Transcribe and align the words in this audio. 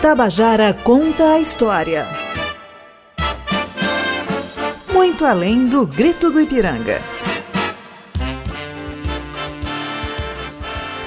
Tabajara 0.00 0.74
conta 0.84 1.32
a 1.32 1.40
história. 1.40 2.06
Muito 4.92 5.24
além 5.24 5.66
do 5.66 5.86
grito 5.86 6.30
do 6.30 6.38
Ipiranga. 6.38 7.00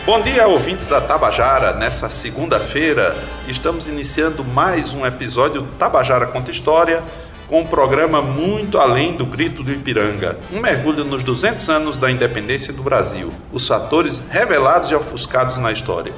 Bom 0.06 0.20
dia, 0.22 0.48
ouvintes 0.48 0.88
da 0.88 1.00
Tabajara. 1.00 1.74
Nessa 1.74 2.10
segunda-feira, 2.10 3.16
estamos 3.48 3.88
iniciando 3.88 4.44
mais 4.44 4.92
um 4.92 5.06
episódio 5.06 5.68
Tabajara 5.78 6.26
Conta 6.26 6.50
História, 6.50 7.04
com 7.48 7.62
um 7.62 7.68
programa 7.68 8.24
muito 8.24 8.80
além 8.80 9.16
do 9.16 9.26
grito 9.26 9.62
do 9.62 9.72
Ipiranga. 9.72 10.40
Um 10.52 10.60
mergulho 10.60 11.06
nos 11.06 11.24
200 11.24 11.70
anos 11.70 11.98
da 12.00 12.10
independência 12.10 12.74
do 12.74 12.82
Brasil, 12.82 13.32
os 13.54 13.68
fatores 13.68 14.20
revelados 14.32 14.90
e 14.90 14.96
ofuscados 14.96 15.58
na 15.58 15.72
história. 15.72 16.12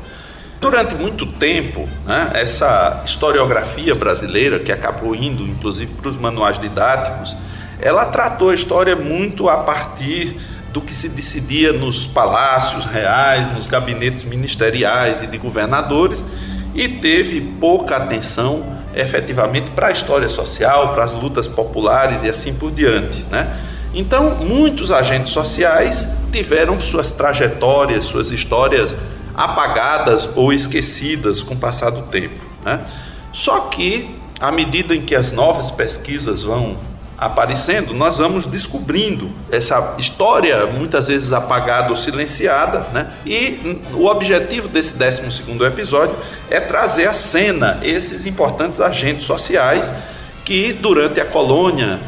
Durante 0.62 0.94
muito 0.94 1.26
tempo, 1.26 1.90
né, 2.06 2.30
essa 2.36 3.02
historiografia 3.04 3.96
brasileira, 3.96 4.60
que 4.60 4.72
acabou 4.72 5.16
indo 5.16 5.42
inclusive 5.42 5.92
para 5.96 6.08
os 6.08 6.16
manuais 6.16 6.60
didáticos, 6.60 7.36
ela 7.80 8.06
tratou 8.06 8.52
a 8.52 8.54
história 8.54 8.96
muito 8.96 9.50
a 9.50 9.58
partir 9.58 10.40
do 10.72 10.80
que 10.80 10.94
se 10.94 11.10
decidia 11.10 11.74
nos 11.74 12.06
palácios 12.06 12.86
reais, 12.86 13.52
nos 13.52 13.66
gabinetes 13.66 14.24
ministeriais 14.24 15.24
e 15.24 15.28
de 15.28 15.40
governadores, 15.40 16.24
e 16.76 16.88
teve 16.88 17.42
pouca 17.42 17.98
atenção 17.98 18.78
efetivamente 18.94 19.72
para 19.72 19.88
a 19.88 19.92
história 19.92 20.30
social, 20.30 20.94
para 20.94 21.04
as 21.04 21.14
lutas 21.14 21.48
populares 21.48 22.22
e 22.22 22.30
assim 22.30 22.54
por 22.54 22.72
diante. 22.72 23.26
Né? 23.32 23.52
Então, 23.96 24.36
muitos 24.36 24.92
agentes 24.92 25.34
sociais 25.34 26.08
tiveram 26.32 26.80
suas 26.80 27.12
trajetórias, 27.12 28.06
suas 28.06 28.30
histórias 28.30 28.96
apagadas 29.36 30.30
ou 30.36 30.52
esquecidas 30.54 31.42
com 31.42 31.54
o 31.54 31.58
passar 31.58 31.90
do 31.90 32.04
tempo. 32.04 32.44
Né? 32.64 32.80
Só 33.34 33.62
que, 33.62 34.16
à 34.40 34.52
medida 34.52 34.96
em 34.96 35.02
que 35.02 35.16
as 35.16 35.32
novas 35.32 35.72
pesquisas 35.72 36.44
vão 36.44 36.78
aparecendo, 37.22 37.94
nós 37.94 38.18
vamos 38.18 38.48
descobrindo 38.48 39.30
essa 39.52 39.94
história 40.00 40.66
muitas 40.66 41.08
vezes 41.08 41.32
apagada 41.32 41.92
ou 41.92 41.96
silenciada, 41.96 42.80
né? 42.92 43.12
E 43.24 43.80
o 43.94 44.08
objetivo 44.08 44.68
desse 44.68 44.98
12 44.98 45.44
episódio 45.64 46.16
é 46.50 46.60
trazer 46.60 47.08
à 47.08 47.14
cena 47.14 47.80
esses 47.84 48.26
importantes 48.26 48.82
agentes 48.82 49.28
sociais 49.28 49.94
que 50.44 50.74
durante 50.74 51.22
a 51.22 51.26
colônia, 51.26 52.00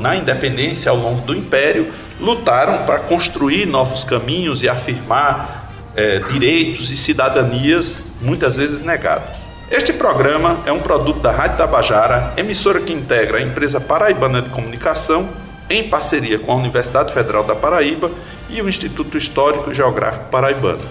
na 0.00 0.16
independência 0.16 0.90
ao 0.90 0.96
longo 0.96 1.20
do 1.20 1.36
império, 1.36 1.92
lutaram 2.18 2.86
para 2.86 3.00
construir 3.00 3.66
novos 3.66 4.04
caminhos 4.04 4.62
e 4.62 4.70
afirmar 4.70 5.61
é, 5.94 6.18
direitos 6.18 6.90
e 6.90 6.96
cidadanias 6.96 8.00
muitas 8.20 8.56
vezes 8.56 8.82
negados. 8.82 9.42
Este 9.70 9.92
programa 9.92 10.60
é 10.66 10.72
um 10.72 10.80
produto 10.80 11.20
da 11.20 11.30
Rádio 11.30 11.56
Tabajara, 11.56 12.34
emissora 12.36 12.80
que 12.80 12.92
integra 12.92 13.38
a 13.38 13.42
empresa 13.42 13.80
Paraibana 13.80 14.42
de 14.42 14.50
Comunicação, 14.50 15.28
em 15.70 15.88
parceria 15.88 16.38
com 16.38 16.52
a 16.52 16.56
Universidade 16.56 17.12
Federal 17.12 17.42
da 17.42 17.54
Paraíba 17.54 18.10
e 18.50 18.60
o 18.60 18.68
Instituto 18.68 19.16
Histórico 19.16 19.70
e 19.70 19.74
Geográfico 19.74 20.26
Paraibano. 20.26 20.82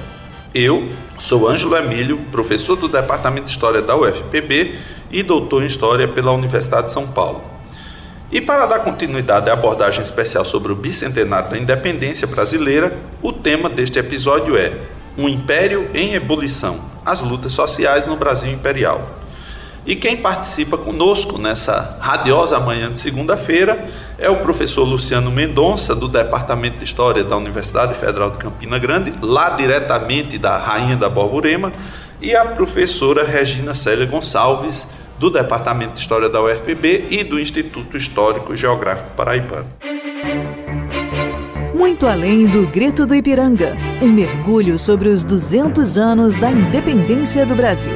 Eu 0.54 0.90
sou 1.20 1.48
Ângelo 1.48 1.78
Emílio, 1.78 2.18
professor 2.32 2.76
do 2.76 2.88
Departamento 2.88 3.46
de 3.46 3.52
História 3.52 3.82
da 3.82 3.96
UFPB 3.96 4.76
e 5.12 5.22
doutor 5.22 5.62
em 5.62 5.68
História 5.68 6.08
pela 6.08 6.32
Universidade 6.32 6.88
de 6.88 6.94
São 6.94 7.08
Paulo. 7.08 7.51
E 8.32 8.40
para 8.40 8.66
dar 8.66 8.80
continuidade 8.80 9.50
à 9.50 9.54
abordagem 9.54 10.02
especial 10.02 10.46
sobre 10.46 10.72
o 10.72 10.76
bicentenário 10.76 11.50
da 11.50 11.58
independência 11.58 12.26
brasileira, 12.26 12.94
o 13.22 13.34
tema 13.34 13.70
deste 13.70 14.00
episódio 14.00 14.58
é 14.58 14.72
Um 15.18 15.28
Império 15.28 15.90
em 15.94 16.14
Ebulição 16.14 16.80
As 17.06 17.22
lutas 17.22 17.52
sociais 17.52 18.08
no 18.08 18.16
Brasil 18.16 18.50
Imperial. 18.50 19.20
E 19.86 19.98
quem 19.98 20.16
participa 20.16 20.78
conosco 20.78 21.38
nessa 21.38 21.98
radiosa 22.00 22.58
manhã 22.58 22.90
de 22.90 23.00
segunda-feira 23.02 23.86
é 24.18 24.30
o 24.30 24.38
professor 24.38 24.86
Luciano 24.86 25.30
Mendonça, 25.30 25.94
do 25.94 26.08
Departamento 26.08 26.78
de 26.78 26.86
História 26.86 27.26
da 27.26 27.36
Universidade 27.36 27.96
Federal 27.96 28.30
de 28.30 28.38
Campina 28.38 28.80
Grande, 28.80 29.12
lá 29.22 29.50
diretamente 29.50 30.38
da 30.38 30.56
Rainha 30.58 30.96
da 30.96 31.10
Borborema, 31.10 31.74
e 32.22 32.34
a 32.34 32.46
professora 32.46 33.26
Regina 33.26 33.74
Célia 33.74 34.06
Gonçalves, 34.06 34.86
do 35.22 35.30
Departamento 35.30 35.94
de 35.94 36.00
História 36.00 36.28
da 36.28 36.42
UFPB 36.42 37.06
e 37.12 37.24
do 37.24 37.40
Instituto 37.40 37.96
Histórico 37.96 38.56
Geográfico 38.56 39.12
Paraibano. 39.12 39.68
Muito 41.76 42.08
além 42.08 42.48
do 42.48 42.68
grito 42.68 43.06
do 43.06 43.14
Ipiranga, 43.14 43.78
um 44.02 44.08
mergulho 44.08 44.80
sobre 44.80 45.10
os 45.10 45.24
200 45.24 45.96
anos 46.00 46.38
da 46.38 46.50
independência 46.50 47.46
do 47.46 47.54
Brasil. 47.54 47.94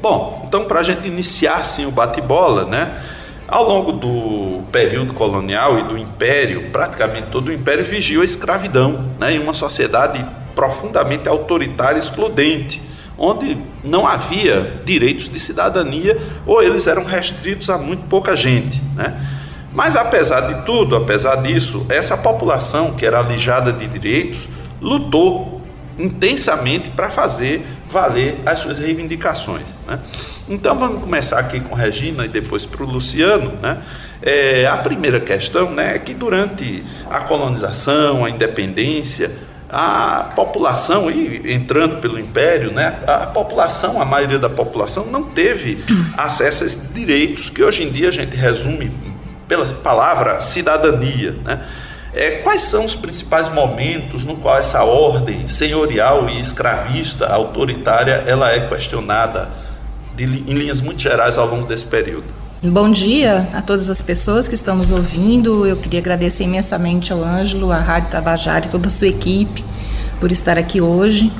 Bom, 0.00 0.44
então 0.46 0.64
para 0.64 0.78
a 0.78 0.82
gente 0.84 1.08
iniciar 1.08 1.64
sim 1.64 1.86
o 1.86 1.90
bate-bola, 1.90 2.66
né? 2.66 3.02
Ao 3.48 3.68
longo 3.68 3.90
do 3.90 4.62
período 4.70 5.14
colonial 5.14 5.76
e 5.80 5.82
do 5.82 5.98
império, 5.98 6.70
praticamente 6.70 7.30
todo 7.32 7.48
o 7.48 7.52
império 7.52 7.84
vigiou 7.84 8.22
a 8.22 8.24
escravidão, 8.24 9.10
né? 9.18 9.32
Em 9.32 9.40
uma 9.40 9.54
sociedade 9.54 10.24
profundamente 10.54 11.28
autoritária 11.28 11.96
e 11.96 12.00
excludente 12.00 12.91
onde 13.24 13.56
não 13.84 14.04
havia 14.04 14.82
direitos 14.84 15.28
de 15.28 15.38
cidadania 15.38 16.18
ou 16.44 16.60
eles 16.60 16.88
eram 16.88 17.04
restritos 17.04 17.70
a 17.70 17.78
muito 17.78 18.02
pouca 18.08 18.36
gente. 18.36 18.82
Né? 18.96 19.16
Mas 19.72 19.94
apesar 19.94 20.40
de 20.40 20.66
tudo, 20.66 20.96
apesar 20.96 21.36
disso, 21.36 21.86
essa 21.88 22.16
população 22.16 22.94
que 22.94 23.06
era 23.06 23.20
alijada 23.20 23.72
de 23.72 23.86
direitos 23.86 24.48
lutou 24.80 25.62
intensamente 25.96 26.90
para 26.90 27.10
fazer 27.10 27.64
valer 27.88 28.40
as 28.44 28.58
suas 28.58 28.78
reivindicações. 28.78 29.66
Né? 29.86 30.00
Então 30.48 30.76
vamos 30.76 31.00
começar 31.00 31.38
aqui 31.38 31.60
com 31.60 31.76
Regina 31.76 32.24
e 32.24 32.28
depois 32.28 32.66
para 32.66 32.82
o 32.82 32.86
Luciano. 32.86 33.52
Né? 33.62 33.78
É, 34.20 34.66
a 34.66 34.78
primeira 34.78 35.20
questão 35.20 35.70
né, 35.70 35.94
é 35.94 35.98
que 36.00 36.12
durante 36.12 36.82
a 37.08 37.20
colonização, 37.20 38.24
a 38.24 38.30
independência, 38.30 39.30
a 39.72 40.32
população, 40.36 41.10
e 41.10 41.50
entrando 41.50 41.96
pelo 41.96 42.18
império, 42.18 42.70
né, 42.70 42.98
a 43.06 43.26
população, 43.26 44.02
a 44.02 44.04
maioria 44.04 44.38
da 44.38 44.50
população, 44.50 45.06
não 45.06 45.22
teve 45.22 45.82
acesso 46.14 46.62
a 46.62 46.66
esses 46.66 46.92
direitos 46.92 47.48
que 47.48 47.62
hoje 47.62 47.82
em 47.82 47.90
dia 47.90 48.10
a 48.10 48.12
gente 48.12 48.36
resume 48.36 48.92
pela 49.48 49.64
palavra 49.66 50.42
cidadania. 50.42 51.34
Né? 51.42 51.64
É, 52.12 52.32
quais 52.42 52.64
são 52.64 52.84
os 52.84 52.94
principais 52.94 53.48
momentos 53.48 54.24
no 54.24 54.36
qual 54.36 54.58
essa 54.58 54.84
ordem 54.84 55.48
senhorial 55.48 56.28
e 56.28 56.38
escravista, 56.38 57.26
autoritária, 57.28 58.24
ela 58.26 58.52
é 58.52 58.68
questionada 58.68 59.48
de, 60.14 60.24
em 60.24 60.52
linhas 60.52 60.82
muito 60.82 61.00
gerais 61.00 61.38
ao 61.38 61.46
longo 61.46 61.66
desse 61.66 61.86
período? 61.86 62.41
Bom 62.64 62.92
dia 62.92 63.48
a 63.52 63.60
todas 63.60 63.90
as 63.90 64.00
pessoas 64.00 64.46
que 64.46 64.54
estão 64.54 64.76
nos 64.76 64.92
ouvindo. 64.92 65.66
Eu 65.66 65.76
queria 65.76 65.98
agradecer 65.98 66.44
imensamente 66.44 67.12
ao 67.12 67.24
Ângelo, 67.24 67.72
à 67.72 67.78
Rádio 67.78 68.10
Tabajara 68.10 68.66
e 68.66 68.68
toda 68.68 68.86
a 68.86 68.90
sua 68.90 69.08
equipe 69.08 69.64
por 70.20 70.30
estar 70.30 70.56
aqui 70.56 70.80
hoje. 70.80 71.32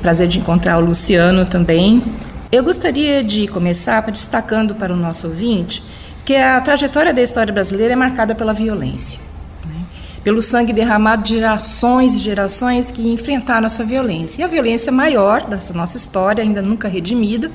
Prazer 0.00 0.26
de 0.26 0.38
encontrar 0.38 0.78
o 0.78 0.80
Luciano 0.80 1.44
também. 1.44 2.02
Eu 2.50 2.64
gostaria 2.64 3.22
de 3.22 3.46
começar 3.46 4.00
destacando 4.10 4.74
para 4.74 4.90
o 4.90 4.96
nosso 4.96 5.26
ouvinte 5.26 5.82
que 6.24 6.34
a 6.34 6.58
trajetória 6.62 7.12
da 7.12 7.20
história 7.20 7.52
brasileira 7.52 7.92
é 7.92 7.96
marcada 7.96 8.34
pela 8.34 8.54
violência. 8.54 9.20
Né? 9.66 9.84
Pelo 10.24 10.40
sangue 10.40 10.72
derramado 10.72 11.24
de 11.24 11.34
gerações 11.34 12.14
e 12.14 12.18
gerações 12.18 12.90
que 12.90 13.06
enfrentaram 13.06 13.66
essa 13.66 13.84
violência. 13.84 14.40
E 14.40 14.44
a 14.44 14.48
violência 14.48 14.90
maior 14.90 15.46
dessa 15.46 15.74
nossa 15.74 15.98
história, 15.98 16.42
ainda 16.42 16.62
nunca 16.62 16.88
redimida, 16.88 17.50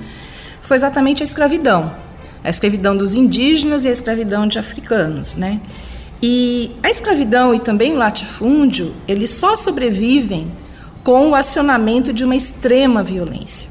foi 0.61 0.77
exatamente 0.77 1.23
a 1.23 1.25
escravidão 1.25 2.04
a 2.45 2.49
escravidão 2.49 2.95
dos 2.95 3.15
indígenas 3.15 3.83
e 3.83 3.87
a 3.87 3.91
escravidão 3.91 4.47
de 4.47 4.59
africanos, 4.59 5.35
né? 5.35 5.59
E 6.21 6.71
a 6.83 6.89
escravidão 6.89 7.53
e 7.53 7.59
também 7.59 7.93
o 7.93 7.97
latifúndio, 7.97 8.93
eles 9.07 9.31
só 9.31 9.57
sobrevivem 9.57 10.51
com 11.03 11.31
o 11.31 11.35
acionamento 11.35 12.13
de 12.13 12.23
uma 12.23 12.35
extrema 12.35 13.03
violência. 13.03 13.67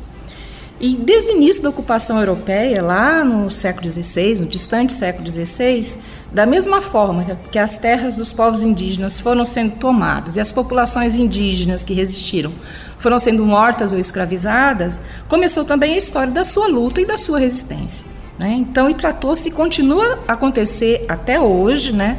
E 0.81 0.97
desde 0.97 1.31
o 1.31 1.37
início 1.37 1.63
da 1.63 1.71
ocupação 1.71 2.19
europeia, 2.19 2.83
lá 2.83 3.25
no 3.25 3.49
século 3.49 3.89
XVI, 3.89 4.41
no 4.41 4.47
distante 4.47 4.93
século 4.93 5.27
XVI, 5.27 5.97
da 6.33 6.45
mesma 6.45 6.81
forma 6.81 7.39
que 7.51 7.59
as 7.61 7.79
terras 7.79 8.17
dos 8.17 8.33
povos 8.33 8.63
indígenas 8.65 9.21
foram 9.21 9.45
sendo 9.45 9.77
tomadas 9.77 10.37
e 10.37 10.41
as 10.41 10.51
populações 10.51 11.15
indígenas 11.15 11.85
que 11.85 11.95
resistiram 11.95 12.53
foram 12.99 13.19
sendo 13.19 13.47
mortas 13.47 13.93
ou 13.93 13.99
escravizadas, 13.99 15.01
começou 15.29 15.65
também 15.65 15.95
a 15.95 15.99
história 15.99 16.33
da 16.33 16.43
sua 16.43 16.67
luta 16.67 17.01
e 17.01 17.07
da 17.07 17.17
sua 17.17 17.39
resistência. 17.39 18.15
Né? 18.39 18.53
Então, 18.59 18.91
e 18.91 18.95
tratou-se 18.95 19.49
e 19.49 19.53
continua 19.53 20.19
a 20.27 20.33
acontecer 20.33 21.05
até 21.09 21.41
hoje, 21.41 21.93
né, 21.93 22.19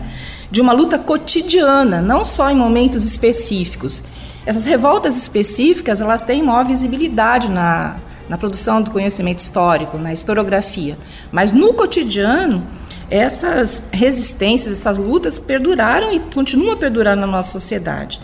de 0.49 0.61
uma 0.61 0.71
luta 0.71 0.97
cotidiana, 0.97 2.01
não 2.01 2.23
só 2.23 2.49
em 2.49 2.55
momentos 2.55 3.05
específicos. 3.05 4.03
Essas 4.45 4.65
revoltas 4.65 5.17
específicas, 5.17 5.99
elas 5.99 6.21
têm 6.21 6.41
maior 6.41 6.63
visibilidade 6.63 7.49
na, 7.49 7.97
na 8.29 8.37
produção 8.37 8.81
do 8.81 8.91
conhecimento 8.91 9.39
histórico, 9.39 9.97
na 9.97 10.13
historiografia. 10.13 10.97
Mas 11.31 11.51
no 11.51 11.73
cotidiano, 11.73 12.65
essas 13.09 13.83
resistências, 13.91 14.79
essas 14.79 14.97
lutas 14.97 15.37
perduraram 15.37 16.13
e 16.13 16.19
continuam 16.19 16.73
a 16.73 16.77
perdurar 16.77 17.15
na 17.15 17.27
nossa 17.27 17.51
sociedade. 17.51 18.19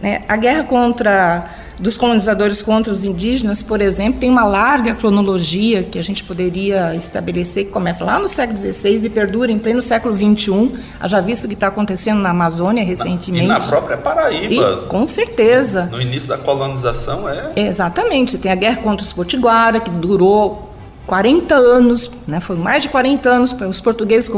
Né? 0.00 0.22
A 0.28 0.36
guerra 0.36 0.64
contra 0.64 1.44
dos 1.78 1.96
colonizadores 1.96 2.62
contra 2.62 2.92
os 2.92 3.04
indígenas, 3.04 3.62
por 3.62 3.80
exemplo, 3.80 4.18
tem 4.20 4.30
uma 4.30 4.44
larga 4.44 4.94
cronologia 4.94 5.82
que 5.82 5.98
a 5.98 6.02
gente 6.02 6.24
poderia 6.24 6.94
estabelecer, 6.94 7.66
que 7.66 7.70
começa 7.70 8.04
lá 8.04 8.18
no 8.18 8.28
século 8.28 8.58
XVI 8.58 9.04
e 9.04 9.10
perdura 9.10 9.52
em 9.52 9.58
pleno 9.58 9.82
século 9.82 10.16
XXI. 10.16 10.72
Já 11.04 11.20
visto 11.20 11.44
o 11.44 11.48
que 11.48 11.54
está 11.54 11.66
acontecendo 11.66 12.20
na 12.20 12.30
Amazônia 12.30 12.82
recentemente. 12.84 13.44
E 13.44 13.48
na 13.48 13.60
própria 13.60 13.96
Paraíba. 13.96 14.84
E, 14.84 14.88
com 14.88 15.06
certeza. 15.06 15.84
No 15.92 16.00
início 16.00 16.28
da 16.28 16.38
colonização 16.38 17.28
é. 17.28 17.52
Exatamente. 17.56 18.32
Você 18.32 18.38
tem 18.38 18.50
a 18.50 18.56
guerra 18.56 18.76
contra 18.76 19.04
os 19.04 19.12
potiguara, 19.12 19.78
que 19.78 19.90
durou 19.90 20.66
40 21.06 21.54
anos, 21.54 22.10
né, 22.26 22.40
foi 22.40 22.56
mais 22.56 22.82
de 22.82 22.88
40 22.88 23.30
anos 23.30 23.52
para 23.52 23.68
os 23.68 23.80
portugueses 23.80 24.28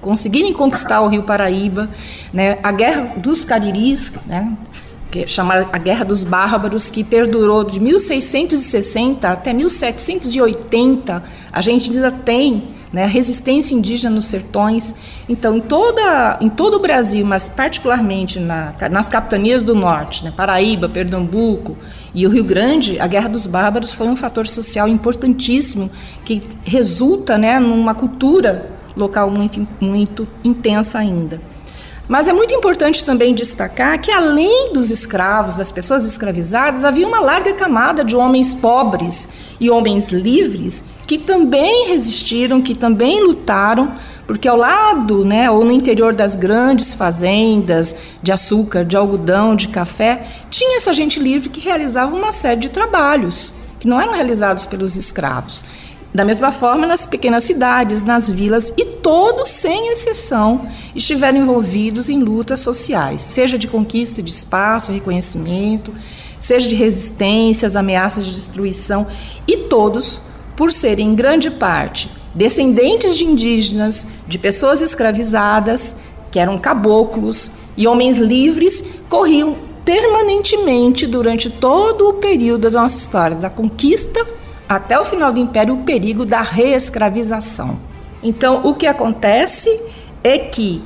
conseguirem 0.00 0.52
conquistar 0.52 1.00
o 1.00 1.08
Rio 1.08 1.22
Paraíba, 1.22 1.88
né, 2.32 2.58
a 2.62 2.70
Guerra 2.70 3.14
dos 3.16 3.44
Cariris, 3.44 4.12
né, 4.26 4.52
é 4.67 4.67
chamada 5.26 5.68
a 5.72 5.78
Guerra 5.78 6.04
dos 6.04 6.24
Bárbaros, 6.24 6.90
que 6.90 7.02
perdurou 7.02 7.64
de 7.64 7.80
1660 7.80 9.28
até 9.28 9.52
1780. 9.52 11.22
A 11.52 11.60
gente 11.60 11.90
ainda 11.90 12.10
tem 12.10 12.76
né, 12.92 13.04
a 13.04 13.06
resistência 13.06 13.74
indígena 13.74 14.14
nos 14.14 14.26
sertões. 14.26 14.94
Então, 15.28 15.56
em, 15.56 15.60
toda, 15.60 16.38
em 16.40 16.48
todo 16.48 16.74
o 16.74 16.80
Brasil, 16.80 17.24
mas 17.24 17.48
particularmente 17.48 18.38
na, 18.40 18.74
nas 18.90 19.08
capitanias 19.08 19.62
do 19.62 19.74
norte, 19.74 20.24
né, 20.24 20.32
Paraíba, 20.34 20.88
Pernambuco, 20.88 21.76
e 22.14 22.26
o 22.26 22.30
Rio 22.30 22.44
Grande, 22.44 22.98
a 22.98 23.06
Guerra 23.06 23.28
dos 23.28 23.46
Bárbaros 23.46 23.92
foi 23.92 24.08
um 24.08 24.16
fator 24.16 24.46
social 24.46 24.88
importantíssimo 24.88 25.90
que 26.24 26.42
resulta 26.64 27.36
né, 27.36 27.60
numa 27.60 27.94
cultura 27.94 28.70
local 28.96 29.30
muito, 29.30 29.66
muito 29.80 30.26
intensa 30.42 30.98
ainda. 30.98 31.40
Mas 32.08 32.26
é 32.26 32.32
muito 32.32 32.54
importante 32.54 33.04
também 33.04 33.34
destacar 33.34 34.00
que, 34.00 34.10
além 34.10 34.72
dos 34.72 34.90
escravos, 34.90 35.56
das 35.56 35.70
pessoas 35.70 36.06
escravizadas, 36.06 36.82
havia 36.82 37.06
uma 37.06 37.20
larga 37.20 37.52
camada 37.52 38.02
de 38.02 38.16
homens 38.16 38.54
pobres 38.54 39.28
e 39.60 39.68
homens 39.68 40.08
livres 40.08 40.82
que 41.06 41.18
também 41.18 41.88
resistiram, 41.88 42.62
que 42.62 42.74
também 42.74 43.22
lutaram 43.22 43.92
porque 44.26 44.46
ao 44.46 44.58
lado, 44.58 45.24
né, 45.24 45.50
ou 45.50 45.64
no 45.64 45.72
interior 45.72 46.14
das 46.14 46.34
grandes 46.34 46.92
fazendas 46.92 47.96
de 48.22 48.30
açúcar, 48.30 48.84
de 48.84 48.94
algodão, 48.94 49.56
de 49.56 49.68
café, 49.68 50.26
tinha 50.50 50.76
essa 50.76 50.92
gente 50.92 51.18
livre 51.18 51.48
que 51.48 51.60
realizava 51.60 52.14
uma 52.14 52.30
série 52.30 52.60
de 52.60 52.68
trabalhos 52.68 53.54
que 53.80 53.88
não 53.88 53.98
eram 53.98 54.12
realizados 54.12 54.66
pelos 54.66 54.98
escravos. 54.98 55.64
Da 56.12 56.24
mesma 56.24 56.50
forma, 56.50 56.86
nas 56.86 57.04
pequenas 57.04 57.44
cidades, 57.44 58.02
nas 58.02 58.30
vilas, 58.30 58.72
e 58.76 58.84
todos, 58.84 59.50
sem 59.50 59.92
exceção, 59.92 60.66
estiveram 60.94 61.38
envolvidos 61.38 62.08
em 62.08 62.22
lutas 62.22 62.60
sociais, 62.60 63.20
seja 63.20 63.58
de 63.58 63.68
conquista 63.68 64.22
de 64.22 64.30
espaço, 64.30 64.90
reconhecimento, 64.90 65.92
seja 66.40 66.66
de 66.66 66.74
resistências, 66.74 67.76
ameaças 67.76 68.24
de 68.24 68.34
destruição, 68.34 69.06
e 69.46 69.58
todos, 69.58 70.22
por 70.56 70.72
serem 70.72 71.10
em 71.10 71.14
grande 71.14 71.50
parte 71.50 72.10
descendentes 72.34 73.16
de 73.16 73.24
indígenas, 73.24 74.06
de 74.26 74.38
pessoas 74.38 74.80
escravizadas, 74.80 75.96
que 76.30 76.38
eram 76.38 76.56
caboclos, 76.56 77.50
e 77.76 77.86
homens 77.86 78.16
livres 78.16 78.84
corriam 79.08 79.56
permanentemente 79.84 81.06
durante 81.06 81.48
todo 81.48 82.08
o 82.08 82.12
período 82.14 82.70
da 82.70 82.82
nossa 82.82 82.98
história, 82.98 83.36
da 83.36 83.50
conquista 83.50 84.24
até 84.68 84.98
o 84.98 85.04
final 85.04 85.32
do 85.32 85.40
império, 85.40 85.74
o 85.74 85.84
perigo 85.84 86.24
da 86.24 86.42
reescravização. 86.42 87.78
Então, 88.22 88.62
o 88.64 88.74
que 88.74 88.86
acontece 88.86 89.68
é 90.22 90.38
que 90.38 90.82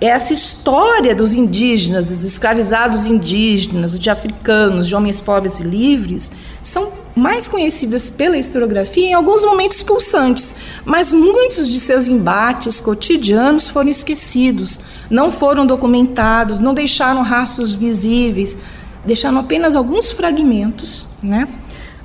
essa 0.00 0.32
história 0.32 1.14
dos 1.14 1.32
indígenas, 1.32 2.08
dos 2.08 2.24
escravizados 2.24 3.06
indígenas, 3.06 3.96
de 3.96 4.10
africanos, 4.10 4.88
de 4.88 4.96
homens 4.96 5.20
pobres 5.20 5.60
e 5.60 5.62
livres, 5.62 6.30
são 6.60 6.92
mais 7.14 7.46
conhecidas 7.46 8.10
pela 8.10 8.36
historiografia 8.36 9.06
em 9.06 9.14
alguns 9.14 9.44
momentos 9.44 9.80
pulsantes, 9.82 10.56
mas 10.84 11.12
muitos 11.12 11.68
de 11.68 11.78
seus 11.78 12.06
embates 12.06 12.80
cotidianos 12.80 13.68
foram 13.68 13.90
esquecidos, 13.90 14.80
não 15.08 15.30
foram 15.30 15.64
documentados, 15.64 16.58
não 16.58 16.74
deixaram 16.74 17.22
rastros 17.22 17.74
visíveis, 17.74 18.56
deixaram 19.04 19.38
apenas 19.38 19.76
alguns 19.76 20.10
fragmentos 20.10 21.06
né, 21.22 21.46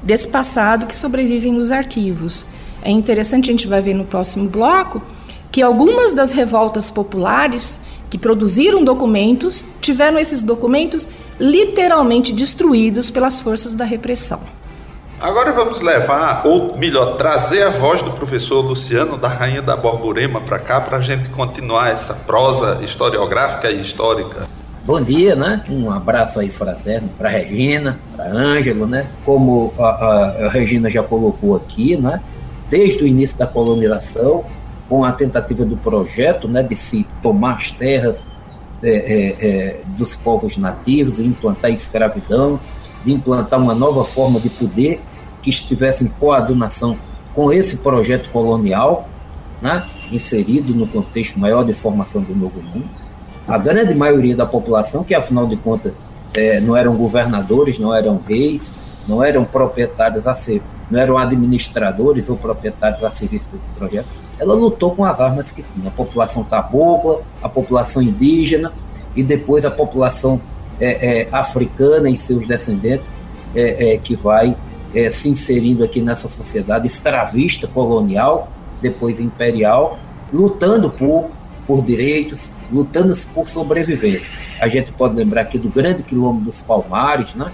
desse 0.07 0.29
passado 0.29 0.87
que 0.87 0.95
sobrevivem 0.95 1.51
nos 1.51 1.69
arquivos. 1.69 2.47
É 2.81 2.89
interessante, 2.89 3.49
a 3.49 3.51
gente 3.51 3.67
vai 3.67 3.81
ver 3.81 3.93
no 3.93 4.05
próximo 4.05 4.49
bloco, 4.49 5.01
que 5.51 5.61
algumas 5.61 6.13
das 6.13 6.31
revoltas 6.31 6.89
populares 6.89 7.81
que 8.09 8.17
produziram 8.17 8.85
documentos 8.85 9.67
tiveram 9.81 10.17
esses 10.17 10.41
documentos 10.41 11.09
literalmente 11.37 12.31
destruídos 12.31 13.09
pelas 13.09 13.41
forças 13.41 13.75
da 13.75 13.83
repressão. 13.83 14.39
Agora 15.19 15.51
vamos 15.51 15.81
levar, 15.81 16.43
ou 16.45 16.77
melhor, 16.77 17.17
trazer 17.17 17.63
a 17.63 17.69
voz 17.69 18.01
do 18.01 18.11
professor 18.11 18.61
Luciano 18.61 19.17
da 19.17 19.27
Rainha 19.27 19.61
da 19.61 19.75
Borborema 19.75 20.39
para 20.39 20.57
cá 20.57 20.79
para 20.79 20.99
a 20.99 21.01
gente 21.01 21.27
continuar 21.31 21.89
essa 21.89 22.13
prosa 22.13 22.79
historiográfica 22.81 23.69
e 23.69 23.81
histórica. 23.81 24.47
Bom 24.87 25.01
dia, 25.01 25.35
né? 25.35 25.65
Um 25.69 25.91
abraço 25.91 26.39
aí 26.39 26.49
fraterno 26.49 27.09
para 27.17 27.27
Regina, 27.27 27.99
para 28.15 28.31
Ângelo, 28.31 28.87
né? 28.87 29.05
Como 29.25 29.73
a, 29.77 29.83
a, 29.83 30.45
a, 30.45 30.49
Regina 30.49 30.89
já 30.89 31.03
colocou 31.03 31.57
aqui, 31.57 31.97
né? 31.97 32.21
Desde 32.69 33.03
o 33.03 33.05
início 33.05 33.37
da 33.37 33.45
colonização, 33.45 34.45
com 34.87 35.03
a 35.03 35.11
tentativa 35.11 35.65
do 35.65 35.75
projeto, 35.75 36.47
né, 36.47 36.63
de 36.63 36.77
se 36.77 37.05
tomar 37.21 37.57
as 37.57 37.69
terras 37.69 38.25
é, 38.81 38.89
é, 38.89 39.35
é, 39.41 39.81
dos 39.97 40.15
povos 40.15 40.55
nativos, 40.55 41.17
de 41.17 41.25
implantar 41.25 41.69
escravidão, 41.69 42.57
de 43.03 43.11
implantar 43.11 43.59
uma 43.59 43.75
nova 43.75 44.05
forma 44.05 44.39
de 44.39 44.49
poder 44.49 45.01
que 45.41 45.49
estivesse 45.49 46.05
em 46.05 46.07
coadunação 46.07 46.97
com 47.35 47.51
esse 47.51 47.75
projeto 47.75 48.29
colonial, 48.29 49.09
né, 49.61 49.85
inserido 50.13 50.73
no 50.73 50.87
contexto 50.87 51.37
maior 51.37 51.65
de 51.65 51.73
formação 51.73 52.21
do 52.21 52.33
novo 52.33 52.61
mundo. 52.61 53.06
A 53.47 53.57
grande 53.57 53.95
maioria 53.95 54.35
da 54.35 54.45
população, 54.45 55.03
que 55.03 55.15
afinal 55.15 55.47
de 55.47 55.55
contas 55.55 55.93
é, 56.35 56.59
não 56.59 56.75
eram 56.75 56.95
governadores, 56.95 57.79
não 57.79 57.95
eram 57.95 58.17
reis, 58.17 58.61
não 59.07 59.23
eram 59.23 59.45
proprietários 59.45 60.27
a 60.27 60.33
ser, 60.33 60.61
não 60.91 60.99
eram 60.99 61.17
administradores 61.17 62.27
ou 62.27 62.35
proprietários 62.35 63.03
a 63.03 63.09
serviço 63.09 63.49
desse 63.51 63.69
projeto, 63.69 64.07
ela 64.37 64.53
lutou 64.53 64.93
com 64.93 65.05
as 65.05 65.21
armas 65.21 65.49
que 65.49 65.63
tinha. 65.63 65.87
A 65.87 65.91
população 65.91 66.43
cabocla, 66.43 67.21
a 67.41 67.47
população 67.47 68.01
indígena 68.01 68.73
e 69.15 69.23
depois 69.23 69.65
a 69.65 69.71
população 69.71 70.41
é, 70.79 71.21
é, 71.21 71.29
africana 71.31 72.09
e 72.09 72.17
seus 72.17 72.45
descendentes, 72.45 73.07
é, 73.55 73.93
é 73.93 73.97
que 73.97 74.15
vai 74.15 74.55
é, 74.93 75.09
se 75.09 75.29
inserindo 75.29 75.83
aqui 75.83 76.01
nessa 76.01 76.27
sociedade 76.27 76.87
escravista, 76.87 77.65
colonial, 77.65 78.49
depois 78.81 79.19
imperial, 79.19 79.97
lutando 80.31 80.89
por, 80.89 81.29
por 81.65 81.83
direitos, 81.83 82.51
lutando 82.71 83.15
por 83.33 83.47
sobrevivência. 83.49 84.29
A 84.59 84.67
gente 84.67 84.91
pode 84.91 85.15
lembrar 85.15 85.41
aqui 85.41 85.57
do 85.57 85.69
grande 85.69 86.03
quilômetro 86.03 86.45
dos 86.45 86.61
Palmares, 86.61 87.33
né? 87.33 87.51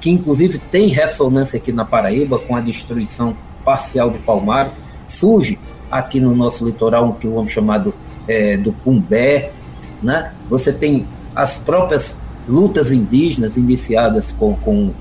que 0.00 0.10
inclusive 0.10 0.58
tem 0.58 0.88
ressonância 0.88 1.56
aqui 1.56 1.72
na 1.72 1.84
Paraíba 1.84 2.38
com 2.38 2.54
a 2.54 2.60
destruição 2.60 3.36
parcial 3.64 4.10
de 4.10 4.18
Palmares. 4.18 4.76
Surge 5.06 5.58
aqui 5.90 6.20
no 6.20 6.34
nosso 6.34 6.64
litoral 6.64 7.06
um 7.06 7.12
quilômetro 7.12 7.52
chamado 7.52 7.94
é, 8.28 8.56
do 8.56 8.72
Cumbé. 8.72 9.52
Né? 10.02 10.32
Você 10.48 10.72
tem 10.72 11.06
as 11.34 11.56
próprias 11.56 12.16
lutas 12.48 12.92
indígenas 12.92 13.56
iniciadas 13.56 14.32
com, 14.32 14.54
com, 14.56 14.92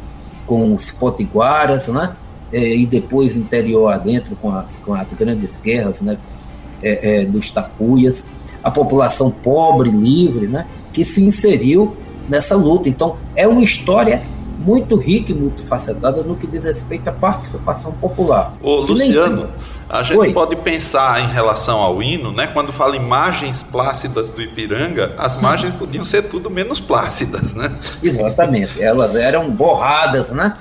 com 0.46 0.74
os 0.74 0.92
potiguaras, 0.92 1.88
né? 1.88 2.16
É, 2.52 2.76
e 2.76 2.86
depois 2.86 3.36
interior 3.36 3.92
adentro 3.92 4.36
com, 4.36 4.52
a, 4.52 4.66
com 4.86 4.94
as 4.94 5.12
grandes 5.14 5.50
guerras 5.64 6.00
né? 6.02 6.18
É, 6.82 7.22
é, 7.22 7.26
dos 7.26 7.50
tapuias, 7.50 8.24
a 8.66 8.72
população 8.72 9.30
pobre, 9.30 9.92
livre, 9.92 10.48
né? 10.48 10.66
que 10.92 11.06
se 11.06 11.24
inseriu 11.24 11.96
nessa 12.28 12.56
luta. 12.56 12.90
Então, 12.90 13.16
é 13.36 13.48
uma 13.48 13.64
história 13.64 14.24
muito 14.58 14.96
rica 14.96 15.32
e 15.32 15.36
muito 15.36 15.62
facetada 15.62 16.24
no 16.24 16.36
que 16.36 16.48
diz 16.48 16.64
respeito 16.64 17.08
à 17.08 17.12
participação 17.12 17.92
popular. 17.92 18.56
Ô, 18.64 18.78
Luciano, 18.78 19.50
a 19.88 20.02
gente 20.02 20.18
Oi. 20.18 20.34
pode 20.34 20.56
pensar 20.56 21.22
em 21.22 21.28
relação 21.28 21.78
ao 21.78 22.02
hino, 22.02 22.32
né? 22.32 22.48
Quando 22.48 22.72
fala 22.72 22.96
em 22.96 23.00
margens 23.00 23.62
plácidas 23.62 24.30
do 24.30 24.42
Ipiranga, 24.42 25.14
as 25.16 25.40
margens 25.40 25.72
hum. 25.76 25.78
podiam 25.78 26.04
ser 26.04 26.24
tudo 26.24 26.50
menos 26.50 26.80
plácidas, 26.80 27.54
né? 27.54 27.72
Exatamente. 28.02 28.82
Elas 28.82 29.14
eram 29.14 29.52
borradas, 29.52 30.32
né? 30.32 30.58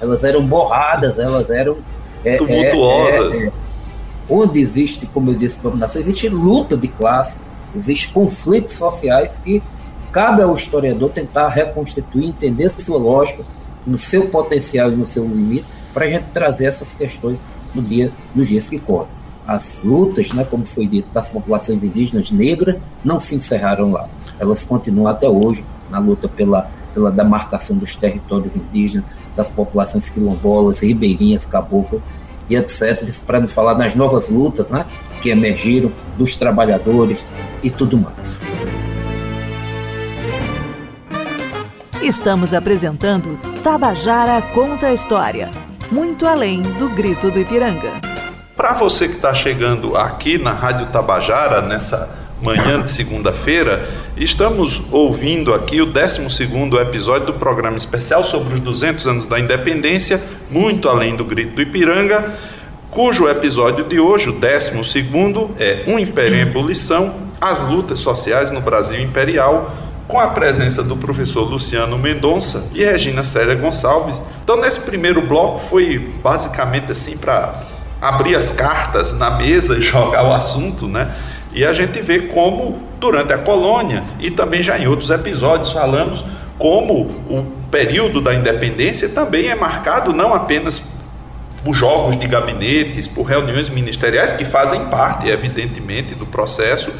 Elas 0.00 0.22
eram 0.22 0.46
borradas, 0.46 1.18
elas 1.18 1.50
eram 1.50 1.78
é, 2.24 2.36
tumultuosas. 2.36 3.40
É, 3.40 3.46
é, 3.46 3.52
onde 4.28 4.60
existe, 4.60 5.06
como 5.06 5.30
eu 5.30 5.34
disse, 5.34 5.60
dominação, 5.60 6.00
existe 6.00 6.28
luta 6.28 6.76
de 6.76 6.86
classe, 6.86 7.47
existe 7.78 8.08
conflitos 8.12 8.74
sociais 8.74 9.32
que 9.44 9.62
cabe 10.12 10.42
ao 10.42 10.54
historiador 10.54 11.10
tentar 11.10 11.48
reconstituir, 11.48 12.28
entender 12.28 12.72
sua 12.78 12.98
lógica, 12.98 13.44
no 13.86 13.98
seu 13.98 14.26
potencial 14.26 14.90
e 14.90 14.96
no 14.96 15.06
seu 15.06 15.24
limite, 15.24 15.66
para 15.94 16.04
a 16.04 16.08
gente 16.08 16.26
trazer 16.32 16.66
essas 16.66 16.92
questões 16.92 17.38
no 17.74 17.82
dia, 17.82 18.12
nos 18.34 18.48
dias 18.48 18.68
que 18.68 18.78
correm. 18.78 19.08
As 19.46 19.82
lutas, 19.82 20.32
né, 20.32 20.44
como 20.44 20.66
foi 20.66 20.86
dito, 20.86 21.12
das 21.12 21.28
populações 21.28 21.82
indígenas 21.82 22.30
negras 22.30 22.80
não 23.02 23.18
se 23.18 23.34
encerraram 23.34 23.90
lá. 23.90 24.08
Elas 24.38 24.62
continuam 24.62 25.08
até 25.08 25.28
hoje 25.28 25.64
na 25.90 25.98
luta 25.98 26.28
pela 26.28 26.70
pela 26.98 27.12
demarcação 27.12 27.76
dos 27.76 27.94
territórios 27.94 28.56
indígenas, 28.56 29.06
das 29.36 29.46
populações 29.48 30.10
quilombolas, 30.10 30.80
ribeirinhas, 30.80 31.46
caboclas 31.46 32.02
e 32.50 32.56
etc., 32.56 33.08
para 33.24 33.40
não 33.40 33.46
falar 33.46 33.76
nas 33.76 33.94
novas 33.94 34.28
lutas 34.28 34.68
né, 34.68 34.84
que 35.20 35.30
emergiram 35.30 35.92
dos 36.16 36.36
trabalhadores 36.36 37.24
e 37.62 37.70
tudo 37.70 37.98
mais. 37.98 38.38
Estamos 42.02 42.54
apresentando 42.54 43.38
Tabajara 43.62 44.40
Conta 44.54 44.86
a 44.86 44.94
História, 44.94 45.50
muito 45.90 46.26
além 46.26 46.62
do 46.62 46.88
grito 46.88 47.30
do 47.30 47.40
Ipiranga. 47.40 47.92
Para 48.56 48.72
você 48.72 49.08
que 49.08 49.16
está 49.16 49.34
chegando 49.34 49.96
aqui 49.96 50.38
na 50.38 50.52
Rádio 50.52 50.86
Tabajara, 50.86 51.62
nessa 51.62 52.18
manhã 52.40 52.80
de 52.80 52.90
segunda-feira, 52.90 53.88
estamos 54.16 54.82
ouvindo 54.90 55.52
aqui 55.52 55.80
o 55.80 55.86
12 55.86 56.22
episódio 56.80 57.26
do 57.26 57.34
programa 57.34 57.76
especial 57.76 58.24
sobre 58.24 58.54
os 58.54 58.60
200 58.60 59.06
anos 59.06 59.26
da 59.26 59.38
independência, 59.38 60.22
muito 60.50 60.88
além 60.88 61.16
do 61.16 61.24
grito 61.24 61.56
do 61.56 61.62
Ipiranga, 61.62 62.36
cujo 62.90 63.28
episódio 63.28 63.84
de 63.84 64.00
hoje, 64.00 64.30
o 64.30 64.32
12, 64.32 64.72
é 65.58 65.84
Um 65.86 65.98
Império 65.98 66.36
em 66.36 66.40
Ebulição: 66.40 67.14
As 67.40 67.60
Lutas 67.60 68.00
Sociais 68.00 68.50
no 68.50 68.60
Brasil 68.60 69.00
Imperial 69.00 69.70
com 70.08 70.18
a 70.18 70.28
presença 70.28 70.82
do 70.82 70.96
professor 70.96 71.42
Luciano 71.42 71.98
Mendonça 71.98 72.70
e 72.74 72.82
Regina 72.82 73.22
Célia 73.22 73.54
Gonçalves. 73.54 74.20
Então, 74.42 74.58
nesse 74.58 74.80
primeiro 74.80 75.20
bloco 75.20 75.58
foi 75.58 75.98
basicamente 75.98 76.90
assim 76.90 77.18
para 77.18 77.62
abrir 78.00 78.34
as 78.34 78.52
cartas 78.52 79.12
na 79.12 79.30
mesa 79.30 79.76
e 79.76 79.82
jogar 79.82 80.24
o 80.24 80.32
assunto, 80.32 80.88
né? 80.88 81.14
E 81.52 81.64
a 81.64 81.72
gente 81.72 82.00
vê 82.00 82.20
como 82.20 82.82
durante 82.98 83.32
a 83.32 83.38
colônia 83.38 84.02
e 84.18 84.30
também 84.30 84.62
já 84.62 84.78
em 84.78 84.86
outros 84.86 85.10
episódios 85.10 85.72
falamos 85.72 86.24
como 86.58 86.94
o 87.28 87.46
período 87.70 88.20
da 88.20 88.34
independência 88.34 89.08
também 89.10 89.48
é 89.48 89.54
marcado 89.54 90.12
não 90.12 90.34
apenas 90.34 90.97
por 91.68 91.74
jogos 91.74 92.18
de 92.18 92.26
gabinetes, 92.26 93.06
por 93.06 93.24
reuniões 93.24 93.68
ministeriais 93.68 94.32
que 94.32 94.42
fazem 94.42 94.86
parte, 94.86 95.28
evidentemente, 95.28 96.14
do 96.14 96.24
processo, 96.24 96.90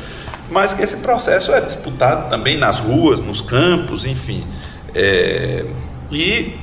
mas 0.50 0.74
que 0.74 0.82
esse 0.82 0.98
processo 0.98 1.54
é 1.54 1.60
disputado 1.62 2.28
também 2.28 2.58
nas 2.58 2.78
ruas, 2.78 3.18
nos 3.18 3.40
campos, 3.40 4.04
enfim. 4.04 4.46
É, 4.94 5.64
e 6.12 6.54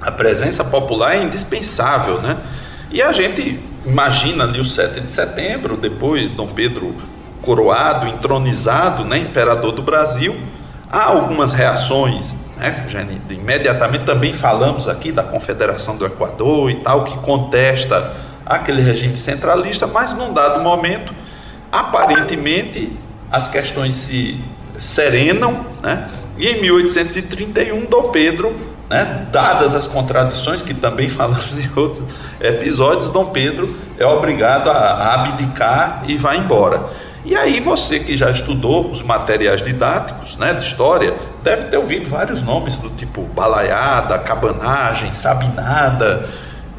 a 0.00 0.10
presença 0.10 0.64
popular 0.64 1.14
é 1.14 1.24
indispensável, 1.24 2.22
né? 2.22 2.38
E 2.90 3.02
a 3.02 3.12
gente 3.12 3.60
imagina 3.84 4.44
ali 4.44 4.58
o 4.58 4.64
7 4.64 5.00
de 5.00 5.10
setembro, 5.10 5.76
depois 5.76 6.32
Dom 6.32 6.46
Pedro 6.46 6.96
coroado, 7.42 8.06
entronizado, 8.06 9.04
né, 9.04 9.18
imperador 9.18 9.72
do 9.72 9.82
Brasil, 9.82 10.34
há 10.90 11.04
algumas 11.04 11.52
reações, 11.52 12.34
né, 12.62 12.86
imediatamente 13.30 14.04
também 14.04 14.32
falamos 14.32 14.86
aqui 14.86 15.10
da 15.10 15.24
Confederação 15.24 15.96
do 15.96 16.06
Equador 16.06 16.70
e 16.70 16.76
tal, 16.76 17.04
que 17.04 17.18
contesta 17.18 18.14
aquele 18.46 18.80
regime 18.80 19.18
centralista, 19.18 19.86
mas 19.86 20.12
num 20.12 20.32
dado 20.32 20.62
momento, 20.62 21.12
aparentemente 21.72 22.92
as 23.30 23.48
questões 23.48 23.96
se 23.96 24.40
serenam, 24.78 25.66
né? 25.82 26.08
E 26.38 26.48
em 26.48 26.60
1831, 26.60 27.84
Dom 27.86 28.10
Pedro, 28.10 28.54
né, 28.88 29.26
dadas 29.32 29.74
as 29.74 29.86
contradições 29.86 30.62
que 30.62 30.74
também 30.74 31.08
falamos 31.10 31.52
em 31.58 31.68
outros 31.74 32.04
episódios, 32.40 33.08
Dom 33.08 33.26
Pedro 33.26 33.76
é 33.98 34.06
obrigado 34.06 34.70
a, 34.70 34.74
a 34.74 35.14
abdicar 35.14 36.04
e 36.06 36.16
vai 36.16 36.38
embora. 36.38 36.90
E 37.24 37.36
aí 37.36 37.60
você 37.60 38.00
que 38.00 38.16
já 38.16 38.30
estudou 38.30 38.90
os 38.90 39.00
materiais 39.00 39.62
didáticos, 39.62 40.36
né, 40.36 40.54
de 40.54 40.66
história, 40.66 41.14
deve 41.42 41.66
ter 41.66 41.76
ouvido 41.76 42.08
vários 42.08 42.42
nomes 42.42 42.76
do 42.76 42.90
tipo 42.90 43.22
balaiada, 43.22 44.18
cabanagem, 44.18 45.12
sabinada, 45.12 46.28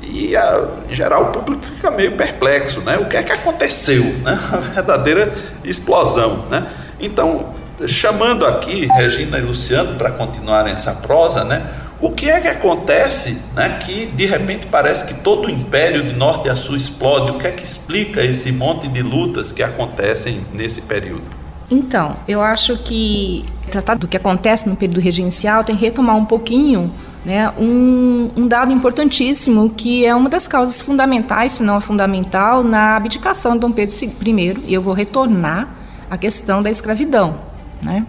e 0.01 0.35
a, 0.35 0.67
em 0.89 0.93
geral 0.93 1.23
o 1.23 1.25
público 1.27 1.63
fica 1.63 1.89
meio 1.89 2.11
perplexo, 2.13 2.81
né? 2.81 2.97
O 2.97 3.05
que 3.05 3.15
é 3.15 3.23
que 3.23 3.31
aconteceu, 3.31 4.03
né? 4.03 4.37
A 4.51 4.57
verdadeira 4.57 5.33
explosão, 5.63 6.45
né? 6.49 6.67
Então, 6.99 7.53
chamando 7.87 8.45
aqui 8.45 8.85
Regina 8.85 9.37
e 9.39 9.41
Luciano 9.41 9.95
para 9.95 10.11
continuarem 10.11 10.73
essa 10.73 10.91
prosa, 10.91 11.43
né? 11.43 11.69
O 12.01 12.11
que 12.11 12.29
é 12.29 12.39
que 12.41 12.47
acontece, 12.47 13.37
né? 13.55 13.79
Que 13.79 14.05
de 14.07 14.25
repente 14.25 14.67
parece 14.67 15.05
que 15.05 15.13
todo 15.13 15.47
o 15.47 15.49
império 15.49 16.03
de 16.03 16.13
norte 16.13 16.49
a 16.49 16.55
sul 16.55 16.75
explode. 16.75 17.31
O 17.31 17.37
que 17.37 17.47
é 17.47 17.51
que 17.51 17.63
explica 17.63 18.21
esse 18.21 18.51
monte 18.51 18.87
de 18.87 19.01
lutas 19.01 19.51
que 19.51 19.63
acontecem 19.63 20.45
nesse 20.53 20.81
período? 20.81 21.23
Então, 21.71 22.17
eu 22.27 22.41
acho 22.41 22.77
que 22.77 23.45
tratar 23.71 23.95
do 23.95 24.07
que 24.07 24.17
acontece 24.17 24.67
no 24.69 24.75
período 24.75 24.99
regencial 24.99 25.63
tem 25.63 25.75
que 25.75 25.83
retomar 25.83 26.15
um 26.15 26.25
pouquinho 26.25 26.91
né, 27.25 27.51
um, 27.57 28.29
um, 28.35 28.47
dado 28.47 28.71
importantíssimo 28.71 29.69
que 29.69 30.05
é 30.05 30.13
uma 30.13 30.29
das 30.29 30.47
causas 30.47 30.81
fundamentais, 30.81 31.53
se 31.53 31.63
não 31.63 31.77
a 31.77 31.81
fundamental, 31.81 32.63
na 32.63 32.97
abdicação 32.97 33.53
de 33.53 33.59
Dom 33.59 33.71
Pedro 33.71 33.95
I, 33.95 34.57
e 34.67 34.73
eu 34.73 34.81
vou 34.81 34.93
retornar 34.93 35.73
à 36.09 36.17
questão 36.17 36.61
da 36.61 36.69
escravidão. 36.69 37.39
Né? 37.81 38.05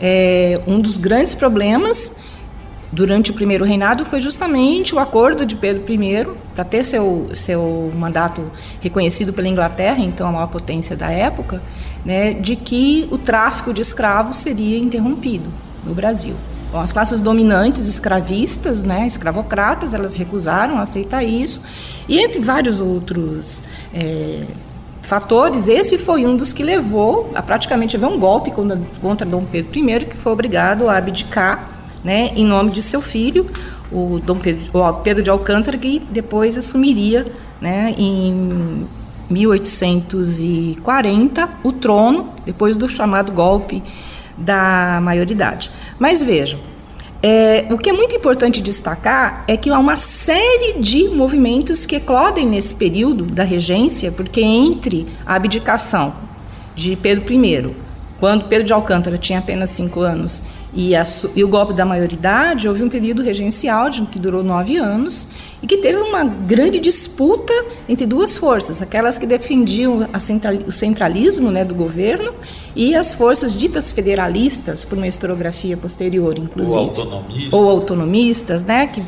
É, 0.00 0.60
um 0.66 0.80
dos 0.80 0.98
grandes 0.98 1.34
problemas 1.34 2.21
durante 2.92 3.30
o 3.30 3.34
primeiro 3.34 3.64
reinado 3.64 4.04
foi 4.04 4.20
justamente 4.20 4.94
o 4.94 4.98
acordo 4.98 5.46
de 5.46 5.56
Pedro 5.56 5.90
I 5.90 6.26
para 6.54 6.62
ter 6.62 6.84
seu, 6.84 7.30
seu 7.32 7.90
mandato 7.96 8.52
reconhecido 8.80 9.32
pela 9.32 9.48
Inglaterra, 9.48 10.00
então 10.00 10.28
a 10.28 10.32
maior 10.32 10.48
potência 10.48 10.94
da 10.94 11.10
época, 11.10 11.62
né, 12.04 12.34
de 12.34 12.54
que 12.54 13.08
o 13.10 13.16
tráfico 13.16 13.72
de 13.72 13.80
escravos 13.80 14.36
seria 14.36 14.78
interrompido 14.78 15.48
no 15.82 15.94
Brasil. 15.94 16.34
Bom, 16.70 16.80
as 16.80 16.92
classes 16.92 17.20
dominantes 17.20 17.88
escravistas, 17.88 18.82
né, 18.82 19.06
escravocratas, 19.06 19.94
elas 19.94 20.14
recusaram 20.14 20.78
aceitar 20.78 21.22
isso. 21.22 21.62
E 22.08 22.18
entre 22.18 22.40
vários 22.40 22.80
outros 22.80 23.62
é, 23.92 24.44
fatores, 25.00 25.68
esse 25.68 25.96
foi 25.96 26.26
um 26.26 26.36
dos 26.36 26.52
que 26.52 26.62
levou 26.62 27.30
a 27.34 27.42
praticamente 27.42 27.96
haver 27.96 28.06
um 28.06 28.18
golpe 28.18 28.50
contra 28.50 29.26
Dom 29.26 29.44
Pedro 29.44 29.78
I, 29.78 30.04
que 30.06 30.16
foi 30.16 30.32
obrigado 30.32 30.88
a 30.88 30.96
abdicar 30.96 31.71
né, 32.04 32.32
em 32.34 32.44
nome 32.44 32.70
de 32.70 32.82
seu 32.82 33.00
filho, 33.00 33.48
o 33.90 34.20
Dom 34.24 34.36
Pedro, 34.36 34.64
o 34.72 34.92
Pedro 34.94 35.22
de 35.22 35.30
Alcântara, 35.30 35.78
que 35.78 36.02
depois 36.10 36.58
assumiria 36.58 37.24
né, 37.60 37.94
em 37.96 38.86
1840 39.30 41.48
o 41.62 41.72
trono, 41.72 42.30
depois 42.44 42.76
do 42.76 42.88
chamado 42.88 43.30
golpe 43.32 43.82
da 44.36 45.00
maioridade. 45.02 45.70
Mas 45.98 46.22
vejam, 46.22 46.60
é, 47.22 47.66
o 47.70 47.78
que 47.78 47.88
é 47.88 47.92
muito 47.92 48.16
importante 48.16 48.60
destacar 48.60 49.44
é 49.46 49.56
que 49.56 49.70
há 49.70 49.78
uma 49.78 49.96
série 49.96 50.80
de 50.80 51.08
movimentos 51.08 51.86
que 51.86 51.96
eclodem 51.96 52.46
nesse 52.46 52.74
período 52.74 53.24
da 53.24 53.44
regência, 53.44 54.10
porque 54.10 54.40
entre 54.40 55.06
a 55.24 55.36
abdicação 55.36 56.14
de 56.74 56.96
Pedro 56.96 57.32
I, 57.32 57.70
quando 58.18 58.46
Pedro 58.46 58.66
de 58.66 58.72
Alcântara 58.72 59.16
tinha 59.16 59.38
apenas 59.38 59.70
cinco 59.70 60.00
anos, 60.00 60.42
e, 60.74 60.96
a, 60.96 61.02
e, 61.36 61.44
o 61.44 61.48
golpe 61.48 61.74
da 61.74 61.84
maioridade, 61.84 62.66
houve 62.66 62.82
um 62.82 62.88
período 62.88 63.22
regencial 63.22 63.90
de, 63.90 64.02
que 64.06 64.18
durou 64.18 64.42
nove 64.42 64.78
anos 64.78 65.28
e 65.62 65.66
que 65.66 65.76
teve 65.76 65.98
uma 65.98 66.24
grande 66.24 66.80
disputa 66.80 67.52
entre 67.86 68.06
duas 68.06 68.38
forças, 68.38 68.80
aquelas 68.80 69.18
que 69.18 69.26
defendiam 69.26 70.08
central, 70.18 70.54
o 70.66 70.72
centralismo 70.72 71.50
né, 71.50 71.62
do 71.62 71.74
governo 71.74 72.32
e 72.74 72.94
as 72.94 73.12
forças 73.12 73.52
ditas 73.52 73.92
federalistas, 73.92 74.82
por 74.82 74.96
uma 74.96 75.06
historiografia 75.06 75.76
posterior, 75.76 76.38
inclusive. 76.38 76.74
Ou 76.74 76.84
autonomistas. 76.84 77.52
Ou 77.52 77.68
autonomistas, 77.68 78.64
né, 78.64 78.86
que 78.86 79.02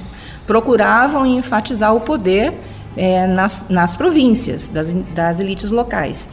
procuravam 0.46 1.24
enfatizar 1.24 1.94
o 1.94 2.00
poder 2.00 2.52
é, 2.94 3.26
nas, 3.26 3.70
nas 3.70 3.96
províncias, 3.96 4.68
das, 4.68 4.92
das 5.14 5.40
elites 5.40 5.70
locais. 5.70 6.28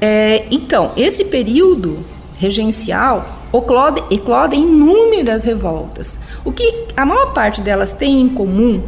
É, 0.00 0.46
então, 0.48 0.92
esse 0.96 1.24
período 1.24 1.98
regencial 2.38 3.39
eclodem, 3.52 4.04
eclodem 4.10 4.62
inúmeras 4.62 5.44
revoltas. 5.44 6.20
O 6.44 6.52
que 6.52 6.88
a 6.96 7.04
maior 7.04 7.32
parte 7.32 7.60
delas 7.60 7.92
tem 7.92 8.20
em 8.20 8.28
comum 8.28 8.82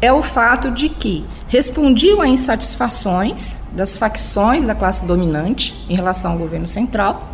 é 0.00 0.12
o 0.12 0.22
fato 0.22 0.70
de 0.70 0.88
que 0.88 1.24
respondiam 1.48 2.20
a 2.20 2.28
insatisfações 2.28 3.58
das 3.72 3.96
facções 3.96 4.64
da 4.64 4.74
classe 4.74 5.04
dominante 5.06 5.84
em 5.88 5.94
relação 5.94 6.32
ao 6.32 6.38
governo 6.38 6.66
central, 6.66 7.28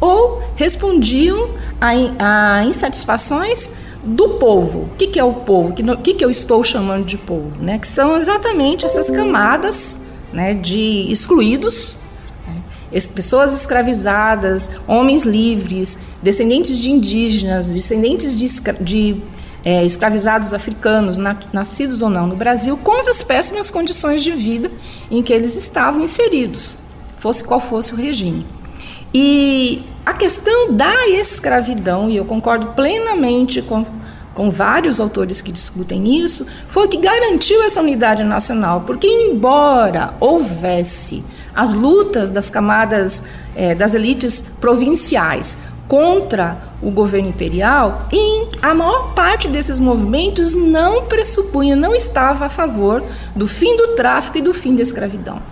ou 0.00 0.42
respondiam 0.54 1.50
a, 1.80 2.62
insatisfações 2.64 3.72
do 4.04 4.30
povo. 4.30 4.80
O 4.80 4.90
que, 4.96 5.08
que 5.08 5.18
é 5.18 5.24
o 5.24 5.32
povo? 5.32 5.70
O 5.70 5.96
que, 5.96 6.14
que 6.14 6.24
eu 6.24 6.30
estou 6.30 6.62
chamando 6.62 7.04
de 7.04 7.18
povo? 7.18 7.62
Né? 7.62 7.78
Que 7.78 7.88
são 7.88 8.16
exatamente 8.16 8.86
essas 8.86 9.10
camadas 9.10 10.06
né, 10.32 10.54
de 10.54 11.10
excluídos 11.10 11.98
pessoas 13.06 13.54
escravizadas, 13.54 14.70
homens 14.86 15.24
livres, 15.24 15.98
descendentes 16.22 16.78
de 16.78 16.90
indígenas, 16.90 17.74
descendentes 17.74 18.34
de, 18.34 18.46
de 18.80 19.22
é, 19.64 19.84
escravizados 19.84 20.54
africanos, 20.54 21.18
nascidos 21.52 22.00
ou 22.02 22.08
não 22.08 22.26
no 22.26 22.36
Brasil, 22.36 22.76
contra 22.78 23.10
as 23.10 23.22
péssimas 23.22 23.70
condições 23.70 24.22
de 24.22 24.30
vida 24.32 24.70
em 25.10 25.22
que 25.22 25.32
eles 25.32 25.56
estavam 25.56 26.02
inseridos, 26.02 26.78
fosse 27.16 27.44
qual 27.44 27.60
fosse 27.60 27.92
o 27.92 27.96
regime. 27.96 28.46
E 29.12 29.82
A 30.08 30.14
questão 30.14 30.72
da 30.72 31.06
escravidão, 31.10 32.08
e 32.08 32.16
eu 32.16 32.24
concordo 32.24 32.68
plenamente 32.68 33.60
com, 33.60 33.84
com 34.32 34.50
vários 34.50 35.00
autores 35.00 35.42
que 35.42 35.52
discutem 35.52 36.24
isso, 36.24 36.46
foi 36.66 36.86
o 36.86 36.88
que 36.88 36.96
garantiu 36.96 37.62
essa 37.62 37.82
unidade 37.82 38.24
nacional, 38.24 38.84
porque, 38.86 39.06
embora 39.06 40.14
houvesse 40.18 41.22
as 41.58 41.74
lutas 41.74 42.30
das 42.30 42.48
camadas, 42.48 43.24
é, 43.56 43.74
das 43.74 43.92
elites 43.92 44.40
provinciais 44.60 45.58
contra 45.88 46.56
o 46.80 46.88
governo 46.88 47.30
imperial, 47.30 48.06
e 48.12 48.46
a 48.62 48.72
maior 48.72 49.12
parte 49.12 49.48
desses 49.48 49.80
movimentos 49.80 50.54
não 50.54 51.06
pressupunha, 51.06 51.74
não 51.74 51.96
estava 51.96 52.46
a 52.46 52.48
favor 52.48 53.02
do 53.34 53.48
fim 53.48 53.76
do 53.76 53.88
tráfico 53.96 54.38
e 54.38 54.40
do 54.40 54.54
fim 54.54 54.76
da 54.76 54.82
escravidão. 54.82 55.42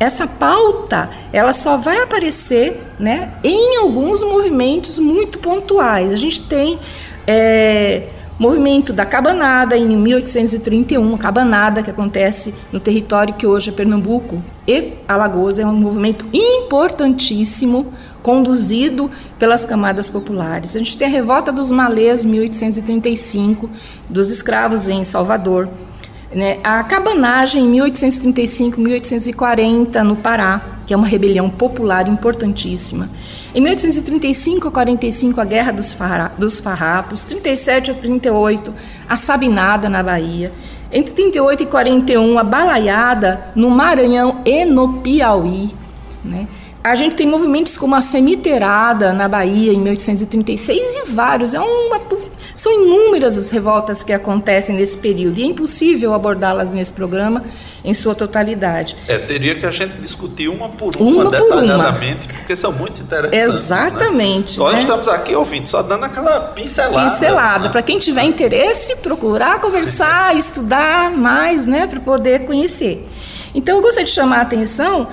Essa 0.00 0.26
pauta, 0.26 1.08
ela 1.32 1.52
só 1.52 1.76
vai 1.76 2.02
aparecer 2.02 2.82
né, 2.98 3.34
em 3.44 3.76
alguns 3.76 4.24
movimentos 4.24 4.98
muito 4.98 5.38
pontuais. 5.38 6.10
A 6.10 6.16
gente 6.16 6.42
tem 6.42 6.80
é, 7.24 8.08
movimento 8.38 8.92
da 8.92 9.04
Cabanada 9.04 9.76
em 9.76 9.96
1831, 9.96 11.16
Cabanada 11.16 11.82
que 11.82 11.90
acontece 11.90 12.54
no 12.72 12.80
território 12.80 13.34
que 13.34 13.46
hoje 13.46 13.70
é 13.70 13.72
Pernambuco 13.72 14.42
e 14.66 14.94
Alagoas, 15.06 15.58
é 15.58 15.66
um 15.66 15.74
movimento 15.74 16.26
importantíssimo 16.32 17.92
conduzido 18.22 19.10
pelas 19.38 19.64
camadas 19.64 20.08
populares. 20.08 20.76
A 20.76 20.78
gente 20.78 20.96
tem 20.96 21.08
a 21.08 21.10
revolta 21.10 21.52
dos 21.52 21.70
malês 21.70 22.24
1835 22.24 23.68
dos 24.08 24.30
escravos 24.30 24.88
em 24.88 25.04
Salvador. 25.04 25.68
Né? 26.32 26.58
A 26.64 26.82
cabanagem 26.84 27.64
em 27.64 27.68
1835, 27.68 28.80
1840 28.80 30.02
no 30.04 30.16
Pará, 30.16 30.78
que 30.86 30.94
é 30.94 30.96
uma 30.96 31.06
rebelião 31.06 31.50
popular 31.50 32.08
importantíssima. 32.08 33.10
Em 33.54 33.60
1835 33.60 34.68
a 34.68 34.70
45 34.70 35.40
a 35.40 35.44
Guerra 35.44 35.72
dos, 35.72 35.92
Farra, 35.92 36.32
dos 36.38 36.58
Farrapos, 36.58 37.24
37 37.24 37.90
a 37.90 37.94
38 37.94 38.72
a 39.06 39.16
Sabinada 39.18 39.90
na 39.90 40.02
Bahia. 40.02 40.50
Entre 40.90 41.12
38 41.12 41.62
e 41.62 41.66
41 41.66 42.38
a 42.38 42.44
Balaiada 42.44 43.48
no 43.54 43.68
Maranhão 43.68 44.40
e 44.44 44.64
no 44.64 45.00
Piauí, 45.00 45.70
né? 46.24 46.48
A 46.84 46.94
gente 46.94 47.14
tem 47.14 47.28
movimentos 47.28 47.78
como 47.78 47.94
a 47.94 48.02
Semiterada 48.02 49.12
na 49.12 49.28
Bahia 49.28 49.72
em 49.72 49.78
1836 49.78 50.96
e 50.96 51.12
vários. 51.12 51.54
É 51.54 51.60
uma 51.60 52.00
são 52.54 52.72
inúmeras 52.72 53.38
as 53.38 53.50
revoltas 53.50 54.02
que 54.02 54.12
acontecem 54.12 54.76
nesse 54.76 54.98
período 54.98 55.38
e 55.38 55.42
é 55.42 55.46
impossível 55.46 56.12
abordá-las 56.12 56.70
nesse 56.70 56.92
programa 56.92 57.42
em 57.84 57.92
sua 57.94 58.14
totalidade. 58.14 58.96
É, 59.08 59.18
teria 59.18 59.54
que 59.54 59.66
a 59.66 59.70
gente 59.70 59.94
discutir 60.00 60.48
uma 60.48 60.68
por 60.68 60.94
uma, 60.96 61.24
uma 61.24 61.30
detalhadamente, 61.30 62.26
por 62.26 62.30
uma. 62.30 62.38
porque 62.38 62.56
são 62.56 62.72
muito 62.72 63.00
interessantes. 63.00 63.48
Né? 63.48 63.54
Exatamente. 63.54 64.58
Né? 64.58 64.64
Nós 64.64 64.74
né? 64.74 64.80
estamos 64.80 65.08
aqui 65.08 65.34
ouvindo, 65.34 65.66
só 65.66 65.82
dando 65.82 66.04
aquela 66.04 66.40
pincelada. 66.40 67.10
Pincelada, 67.10 67.64
né? 67.64 67.70
para 67.70 67.82
quem 67.82 67.98
tiver 67.98 68.22
interesse, 68.22 68.96
procurar 68.96 69.60
conversar, 69.60 70.36
estudar 70.38 71.10
mais, 71.10 71.66
né, 71.66 71.86
para 71.86 72.00
poder 72.00 72.44
conhecer. 72.46 73.08
Então, 73.54 73.76
eu 73.76 73.82
gostaria 73.82 74.04
de 74.04 74.10
chamar 74.10 74.38
a 74.38 74.42
atenção 74.42 75.08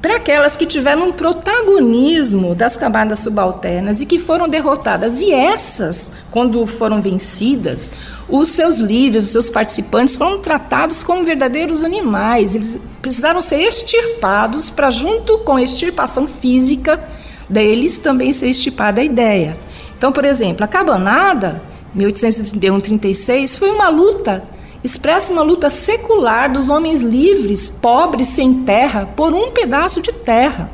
para 0.00 0.16
aquelas 0.16 0.54
que 0.56 0.66
tiveram 0.66 1.08
um 1.08 1.12
protagonismo 1.12 2.54
das 2.54 2.76
camadas 2.76 3.20
subalternas 3.20 4.00
e 4.00 4.06
que 4.06 4.18
foram 4.18 4.48
derrotadas. 4.48 5.20
E 5.20 5.32
essas, 5.32 6.12
quando 6.30 6.64
foram 6.66 7.00
vencidas, 7.00 7.90
os 8.28 8.50
seus 8.50 8.78
líderes, 8.78 9.26
os 9.26 9.32
seus 9.32 9.50
participantes 9.50 10.16
foram 10.16 10.38
tratados 10.38 11.02
como 11.02 11.24
verdadeiros 11.24 11.82
animais. 11.82 12.54
Eles 12.54 12.80
precisaram 13.00 13.40
ser 13.40 13.60
extirpados 13.60 14.70
para, 14.70 14.90
junto 14.90 15.38
com 15.38 15.56
a 15.56 15.62
extirpação 15.62 16.26
física 16.26 17.00
deles, 17.48 17.98
também 17.98 18.32
ser 18.32 18.48
extirpada 18.48 19.00
a 19.00 19.04
ideia. 19.04 19.56
Então, 19.96 20.12
por 20.12 20.24
exemplo, 20.24 20.64
a 20.64 20.68
Cabanada, 20.68 21.62
1831-36, 21.96 23.58
foi 23.58 23.70
uma 23.70 23.88
luta 23.88 24.44
expressa 24.82 25.32
uma 25.32 25.42
luta 25.42 25.68
secular 25.70 26.52
dos 26.52 26.68
homens 26.68 27.02
livres, 27.02 27.68
pobres, 27.68 28.28
sem 28.28 28.62
terra, 28.64 29.08
por 29.16 29.34
um 29.34 29.50
pedaço 29.50 30.00
de 30.00 30.12
terra. 30.12 30.70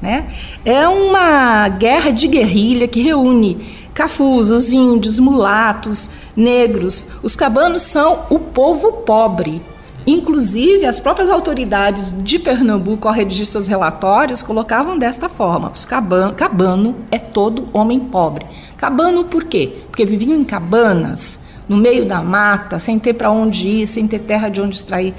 Né? 0.00 0.30
É 0.64 0.86
uma 0.86 1.68
guerra 1.68 2.10
de 2.10 2.28
guerrilha 2.28 2.86
que 2.86 3.02
reúne 3.02 3.76
cafus, 3.92 4.50
os 4.50 4.72
índios, 4.72 5.18
mulatos, 5.18 6.08
negros. 6.36 7.10
Os 7.22 7.34
cabanos 7.34 7.82
são 7.82 8.26
o 8.30 8.38
povo 8.38 8.92
pobre. 8.92 9.60
Inclusive, 10.06 10.86
as 10.86 11.00
próprias 11.00 11.28
autoridades 11.28 12.22
de 12.22 12.38
Pernambuco, 12.38 13.08
ao 13.08 13.12
redigir 13.12 13.44
seus 13.44 13.66
relatórios, 13.66 14.40
colocavam 14.40 14.96
desta 14.96 15.28
forma: 15.28 15.70
os 15.74 15.84
cabano 15.84 16.96
é 17.10 17.18
todo 17.18 17.68
homem 17.72 17.98
pobre. 17.98 18.46
Cabano 18.76 19.24
por 19.24 19.44
quê? 19.44 19.80
Porque 19.90 20.06
viviam 20.06 20.38
em 20.38 20.44
cabanas 20.44 21.40
no 21.68 21.76
meio 21.76 22.06
da 22.06 22.22
mata, 22.22 22.78
sem 22.78 22.98
ter 22.98 23.14
para 23.14 23.30
onde 23.30 23.68
ir, 23.68 23.86
sem 23.86 24.06
ter 24.08 24.20
terra 24.20 24.48
de 24.48 24.60
onde 24.60 24.76
extrair 24.76 25.14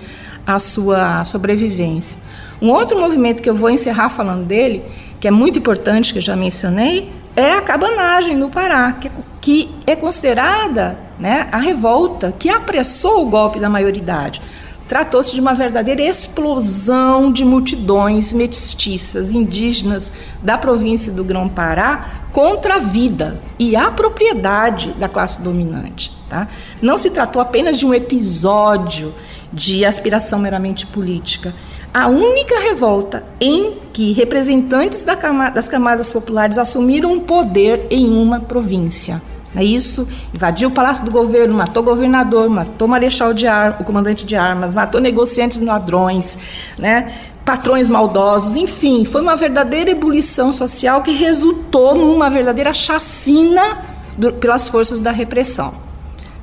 a 0.46 0.58
sua 0.58 1.24
sobrevivência. 1.26 2.20
Um 2.62 2.70
outro 2.72 3.00
movimento 3.00 3.42
que 3.42 3.50
eu 3.50 3.56
vou 3.56 3.70
encerrar 3.70 4.10
falando 4.10 4.46
dele, 4.46 4.84
que 5.20 5.28
é 5.28 5.32
muito 5.32 5.60
importante, 5.60 6.12
que 6.12 6.20
eu 6.20 6.24
já 6.24 6.36
mencionei, 6.36 7.12
é 7.36 7.54
a 7.54 7.62
cabanagem 7.62 8.36
no 8.36 8.50
Pará, 8.50 8.94
que, 8.94 9.12
que 9.40 9.76
é 9.86 9.96
considerada 9.96 10.98
né, 11.20 11.48
a 11.52 11.58
revolta 11.58 12.34
que 12.38 12.50
apressou 12.50 13.26
o 13.26 13.30
golpe 13.30 13.60
da 13.60 13.70
maioridade. 13.70 14.42
Tratou-se 14.88 15.34
de 15.34 15.40
uma 15.40 15.54
verdadeira 15.54 16.02
explosão 16.02 17.32
de 17.32 17.46
multidões 17.46 18.34
mestiças 18.34 19.32
indígenas 19.32 20.12
da 20.42 20.58
província 20.58 21.12
do 21.14 21.24
Grão-Pará 21.24 22.19
contra 22.32 22.76
a 22.76 22.80
vida 22.80 23.36
e 23.58 23.76
a 23.76 23.92
propriedade 23.92 24.94
da 24.94 25.10
classe 25.10 25.42
dominante. 25.42 26.12
Tá? 26.30 26.48
Não 26.82 26.98
se 26.98 27.10
tratou 27.10 27.42
apenas 27.42 27.78
de 27.80 27.86
um 27.86 27.94
episódio 27.94 29.14
de 29.52 29.84
aspiração 29.84 30.40
meramente 30.40 30.86
política. 30.86 31.54
A 31.92 32.08
única 32.08 32.60
revolta 32.60 33.24
em 33.42 33.74
que 33.92 34.12
representantes 34.12 35.04
das 35.04 35.68
camadas 35.68 36.12
populares 36.12 36.60
assumiram 36.60 37.12
um 37.12 37.20
poder 37.20 37.88
em 37.90 38.08
uma 38.08 38.40
província. 38.40 39.20
É 39.56 39.64
isso, 39.64 40.08
invadiu 40.32 40.70
o 40.70 40.72
palácio 40.72 41.04
do 41.04 41.10
governo, 41.10 41.56
matou 41.56 41.82
o 41.82 41.86
governador, 41.86 42.48
matou 42.48 42.88
o 42.88 42.92
marechal 42.92 43.34
de 43.34 43.48
ar, 43.48 43.78
o 43.82 43.84
comandante 43.84 44.24
de 44.24 44.36
armas, 44.36 44.76
matou 44.76 45.02
negociantes 45.02 45.60
ladrões, 45.60 46.38
né? 46.78 47.12
Patrões 47.50 47.90
maldosos, 47.90 48.56
enfim, 48.56 49.04
foi 49.04 49.22
uma 49.22 49.36
verdadeira 49.36 49.90
ebulição 49.90 50.52
social 50.52 51.02
que 51.02 51.10
resultou 51.10 51.96
numa 51.96 52.30
verdadeira 52.30 52.72
chacina 52.76 53.80
do, 54.16 54.32
pelas 54.34 54.68
forças 54.68 55.00
da 55.00 55.10
repressão. 55.10 55.74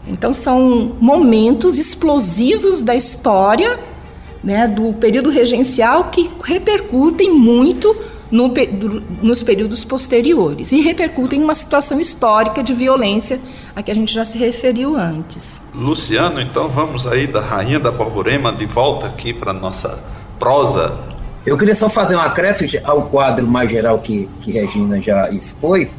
Então 0.04 0.32
são 0.32 0.96
momentos 1.00 1.78
explosivos 1.78 2.82
da 2.82 2.96
história, 2.96 3.78
né, 4.42 4.66
do 4.66 4.94
período 4.94 5.30
regencial 5.30 6.10
que 6.10 6.28
repercutem 6.42 7.30
muito 7.30 7.96
no, 8.28 8.52
nos 9.22 9.44
períodos 9.44 9.84
posteriores 9.84 10.72
e 10.72 10.80
repercutem 10.80 11.38
em 11.38 11.44
uma 11.44 11.54
situação 11.54 12.00
histórica 12.00 12.64
de 12.64 12.74
violência 12.74 13.38
a 13.76 13.80
que 13.80 13.92
a 13.92 13.94
gente 13.94 14.12
já 14.12 14.24
se 14.24 14.36
referiu 14.36 14.96
antes. 14.96 15.62
Luciano, 15.72 16.40
então 16.40 16.66
vamos 16.66 17.06
aí 17.06 17.28
da 17.28 17.40
Rainha 17.40 17.78
da 17.78 17.92
Borborema 17.92 18.52
de 18.52 18.66
volta 18.66 19.06
aqui 19.06 19.32
para 19.32 19.52
nossa 19.52 20.15
prosa. 20.38 20.98
Eu 21.44 21.56
queria 21.56 21.74
só 21.74 21.88
fazer 21.88 22.16
um 22.16 22.20
acréscimo 22.20 22.68
ao 22.84 23.02
quadro 23.02 23.46
mais 23.46 23.70
geral 23.70 23.98
que, 23.98 24.28
que 24.40 24.52
Regina 24.52 25.00
já 25.00 25.30
expôs 25.30 25.90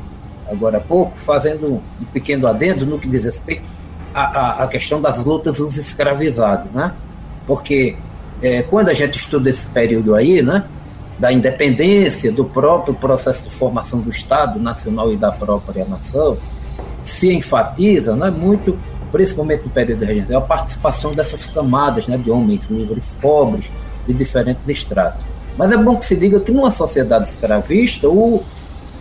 agora 0.50 0.78
há 0.78 0.82
pouco, 0.82 1.18
fazendo 1.18 1.82
um 2.02 2.06
pequeno 2.12 2.48
adendo 2.48 2.86
no 2.86 2.98
que 2.98 3.08
diz 3.08 3.26
respeito 3.26 3.64
a, 4.14 4.64
a, 4.64 4.68
questão 4.68 5.00
das 5.00 5.24
lutas 5.24 5.58
dos 5.58 5.78
escravizados, 5.78 6.72
né? 6.72 6.94
Porque 7.46 7.96
é, 8.42 8.64
quando 8.64 8.90
a 8.90 8.94
gente 8.94 9.18
estuda 9.18 9.50
esse 9.50 9.66
período 9.68 10.16
aí, 10.16 10.42
né? 10.42 10.64
Da 11.20 11.32
independência, 11.32 12.32
do 12.32 12.46
próprio 12.46 12.94
processo 12.94 13.44
de 13.44 13.50
formação 13.52 14.00
do 14.00 14.10
Estado 14.10 14.60
Nacional 14.60 15.12
e 15.12 15.18
da 15.18 15.32
própria 15.32 15.86
nação, 15.86 16.38
se 17.04 17.34
enfatiza 17.34 18.16
né, 18.16 18.30
muito, 18.30 18.78
principalmente 19.12 19.64
no 19.64 19.70
período 19.70 20.06
regencial, 20.06 20.44
a 20.44 20.46
participação 20.46 21.14
dessas 21.14 21.48
camadas 21.48 22.08
né, 22.08 22.18
de 22.18 22.30
homens 22.30 22.68
livres 22.68 23.16
pobres 23.20 23.72
de 24.08 24.14
diferentes 24.14 24.68
estratos. 24.68 25.26
Mas 25.58 25.72
é 25.72 25.78
bom 25.78 25.96
que 25.96 26.06
se 26.06 26.16
diga 26.16 26.40
que 26.40 26.52
numa 26.52 26.72
sociedade 26.72 27.30
escravista, 27.30 28.08
o, 28.08 28.44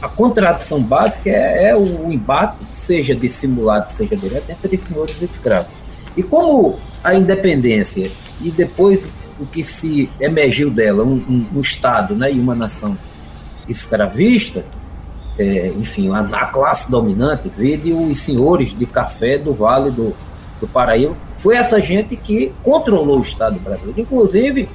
a 0.01 0.09
contradição 0.09 0.83
básica 0.83 1.31
é, 1.31 1.69
é 1.69 1.77
o 1.77 2.11
embate 2.11 2.57
seja 2.85 3.15
dissimulado, 3.15 3.93
seja 3.93 4.17
direto, 4.17 4.51
entre 4.51 4.77
senhores 4.79 5.17
e 5.21 5.25
escravos. 5.25 5.69
E 6.17 6.23
como 6.23 6.79
a 7.05 7.15
independência 7.15 8.11
e 8.41 8.51
depois 8.51 9.07
o 9.39 9.45
que 9.45 9.63
se 9.63 10.09
emergiu 10.19 10.71
dela, 10.71 11.05
um, 11.05 11.17
um, 11.29 11.47
um 11.57 11.61
Estado 11.61 12.15
né, 12.15 12.33
e 12.33 12.41
uma 12.41 12.55
nação 12.55 12.97
escravista, 13.69 14.65
é, 15.39 15.69
enfim, 15.77 16.11
a, 16.11 16.21
a, 16.21 16.47
classe 16.47 16.91
dominante, 16.91 17.51
vide 17.55 17.93
os 17.93 18.19
senhores 18.19 18.77
de 18.77 18.87
café 18.87 19.37
do 19.37 19.53
Vale 19.53 19.91
do, 19.91 20.15
do 20.61 20.67
Paraíba, 20.67 21.15
foi 21.37 21.57
essa 21.57 21.81
gente 21.81 22.17
que 22.17 22.53
controlou 22.63 23.19
o 23.19 23.23
Estado 23.23 23.59
brasileiro. 23.61 24.01
Inclusive, 24.01 24.69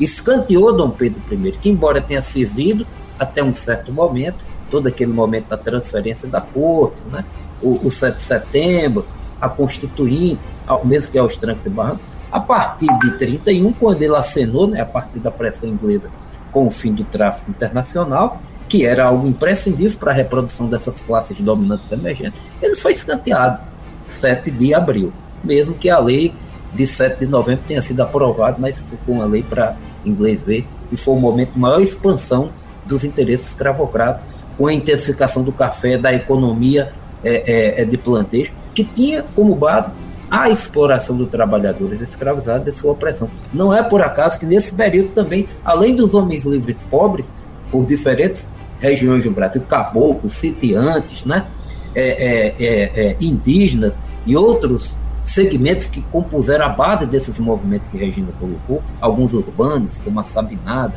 escanteou 0.00 0.72
Dom 0.72 0.90
Pedro 0.90 1.20
I, 1.30 1.52
que 1.52 1.68
embora 1.68 2.00
tenha 2.00 2.22
servido 2.22 2.86
até 3.18 3.42
um 3.42 3.54
certo 3.54 3.92
momento, 3.92 4.38
todo 4.70 4.88
aquele 4.88 5.12
momento 5.12 5.48
da 5.48 5.56
transferência 5.56 6.28
da 6.28 6.40
corte, 6.40 7.00
né? 7.10 7.24
o, 7.62 7.86
o 7.86 7.90
7 7.90 8.16
de 8.16 8.22
setembro, 8.22 9.06
a 9.40 9.48
Constituinte, 9.48 10.40
mesmo 10.84 11.12
que 11.12 11.18
aos 11.18 11.36
trancos 11.36 11.66
e 11.66 11.68
barrancos, 11.68 12.04
a 12.30 12.40
partir 12.40 12.88
de 12.98 13.12
31, 13.12 13.72
quando 13.74 14.02
ele 14.02 14.16
acenou, 14.16 14.66
né, 14.66 14.80
a 14.80 14.86
partir 14.86 15.20
da 15.20 15.30
pressão 15.30 15.68
inglesa 15.68 16.10
com 16.50 16.66
o 16.66 16.70
fim 16.70 16.92
do 16.92 17.04
tráfico 17.04 17.50
internacional, 17.50 18.40
que 18.68 18.84
era 18.84 19.04
algo 19.04 19.26
imprescindível 19.26 19.98
para 19.98 20.10
a 20.10 20.14
reprodução 20.14 20.66
dessas 20.68 21.00
classes 21.00 21.40
dominantes 21.40 21.90
emergentes, 21.92 22.40
ele 22.60 22.74
foi 22.74 22.92
escanteado 22.92 23.60
7 24.08 24.50
de 24.50 24.74
abril, 24.74 25.12
mesmo 25.42 25.74
que 25.74 25.88
a 25.88 25.98
lei 25.98 26.34
de 26.74 26.86
7 26.86 27.20
de 27.20 27.26
novembro 27.26 27.64
tenha 27.66 27.80
sido 27.80 28.00
aprovada, 28.00 28.56
mas 28.58 28.78
foi 28.78 29.14
uma 29.14 29.26
lei 29.26 29.42
para 29.42 29.76
inglês 30.04 30.40
ver, 30.42 30.66
e 30.90 30.96
foi 30.96 31.14
o 31.14 31.18
momento 31.18 31.52
de 31.52 31.58
maior 31.58 31.80
expansão 31.80 32.50
dos 32.84 33.04
interesses 33.04 33.48
escravocratas, 33.48 34.22
com 34.56 34.66
a 34.66 34.72
intensificação 34.72 35.42
do 35.42 35.52
café, 35.52 35.96
da 35.98 36.12
economia 36.12 36.92
é, 37.24 37.80
é, 37.80 37.82
é 37.82 37.84
de 37.84 37.96
plantejo, 37.96 38.52
que 38.74 38.84
tinha 38.84 39.24
como 39.34 39.54
base 39.54 39.90
a 40.30 40.50
exploração 40.50 41.16
dos 41.16 41.28
trabalhadores 41.28 42.00
escravizados 42.00 42.66
e 42.66 42.76
sua 42.76 42.92
opressão. 42.92 43.30
Não 43.52 43.72
é 43.72 43.82
por 43.82 44.02
acaso 44.02 44.38
que 44.38 44.46
nesse 44.46 44.72
período 44.72 45.10
também, 45.10 45.48
além 45.64 45.94
dos 45.94 46.14
homens 46.14 46.44
livres 46.44 46.76
pobres, 46.90 47.24
por 47.70 47.86
diferentes 47.86 48.46
regiões 48.80 49.24
do 49.24 49.30
Brasil, 49.30 49.62
caboclos, 49.62 50.32
sitiantes, 50.34 51.24
né? 51.24 51.46
É, 51.94 52.02
é, 52.02 52.54
é, 52.58 53.06
é, 53.06 53.16
indígenas 53.20 53.96
e 54.26 54.36
outros 54.36 54.96
segmentos 55.24 55.88
que 55.88 56.02
compuseram 56.02 56.66
a 56.66 56.68
base 56.68 57.06
desses 57.06 57.38
movimentos 57.38 57.88
que 57.88 57.96
Regina 57.96 58.32
colocou, 58.38 58.82
alguns 59.00 59.32
urbanos, 59.32 59.92
como 60.04 60.20
a 60.20 60.24
Sabinada, 60.24 60.94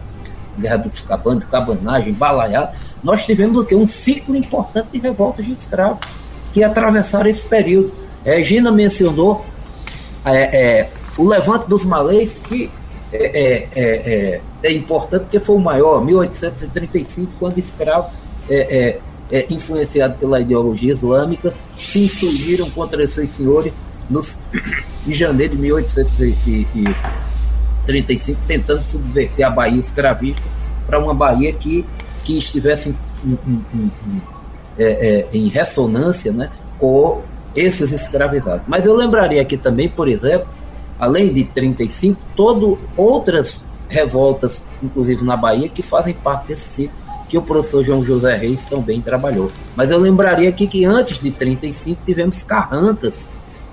Guerra 0.57 0.77
dos 0.77 1.01
Cabanos, 1.01 1.45
Cabanagem, 1.45 2.13
Balaiada, 2.13 2.73
nós 3.03 3.25
tivemos 3.25 3.59
o 3.59 3.65
quê? 3.65 3.75
Um 3.75 3.87
ciclo 3.87 4.35
importante 4.35 4.89
de 4.91 4.99
revoltas 4.99 5.45
de 5.45 5.53
escravos 5.53 5.99
que 6.53 6.63
atravessaram 6.63 7.29
esse 7.29 7.45
período. 7.45 7.91
Regina 8.25 8.71
mencionou 8.71 9.45
é, 10.25 10.79
é, 10.79 10.89
o 11.17 11.23
levante 11.23 11.67
dos 11.67 11.85
malês, 11.85 12.33
que 12.33 12.69
é, 13.13 13.25
é, 13.25 13.69
é, 13.75 14.41
é, 14.63 14.71
importante 14.73 15.21
porque 15.23 15.39
foi 15.39 15.55
o 15.55 15.59
maior, 15.59 16.03
1835, 16.03 17.31
quando 17.39 17.57
escravos 17.57 18.11
é, 18.49 18.99
influenciados 19.49 20.17
pela 20.17 20.39
ideologia 20.41 20.91
islâmica 20.91 21.53
se 21.77 22.05
insurgiram 22.05 22.69
contra 22.71 23.03
esses 23.03 23.29
senhores 23.31 23.73
nos, 24.09 24.37
em 25.05 25.13
janeiro 25.13 25.55
de 25.55 25.61
1835, 25.61 28.39
tentando 28.47 28.83
subverter 28.83 29.45
a 29.45 29.49
Bahia 29.49 29.79
escravista 29.79 30.41
para 30.85 30.99
uma 30.99 31.13
Bahia 31.13 31.53
que, 31.53 31.85
que 32.23 32.37
estivesse 32.37 32.95
em, 33.25 33.37
em, 33.47 33.63
em, 33.73 33.91
em 35.33 35.49
ressonância 35.49 36.31
né, 36.31 36.49
com 36.77 37.21
esses 37.55 37.91
escravizados. 37.91 38.61
Mas 38.67 38.85
eu 38.85 38.95
lembraria 38.95 39.41
aqui 39.41 39.57
também, 39.57 39.89
por 39.89 40.07
exemplo, 40.07 40.47
além 40.99 41.33
de 41.33 41.43
35, 41.43 42.21
todo 42.35 42.77
outras 42.95 43.59
revoltas, 43.89 44.63
inclusive 44.81 45.23
na 45.23 45.35
Bahia, 45.35 45.69
que 45.69 45.81
fazem 45.81 46.13
parte 46.13 46.47
desse 46.47 46.69
ciclo 46.69 47.07
que 47.29 47.37
o 47.37 47.41
professor 47.41 47.83
João 47.83 48.03
José 48.03 48.35
Reis 48.35 48.65
também 48.65 49.01
trabalhou. 49.01 49.51
Mas 49.75 49.91
eu 49.91 49.99
lembraria 49.99 50.49
aqui 50.49 50.65
que 50.65 50.85
antes 50.85 51.19
de 51.19 51.31
35 51.31 52.01
tivemos 52.05 52.43
Carrancas, 52.43 53.27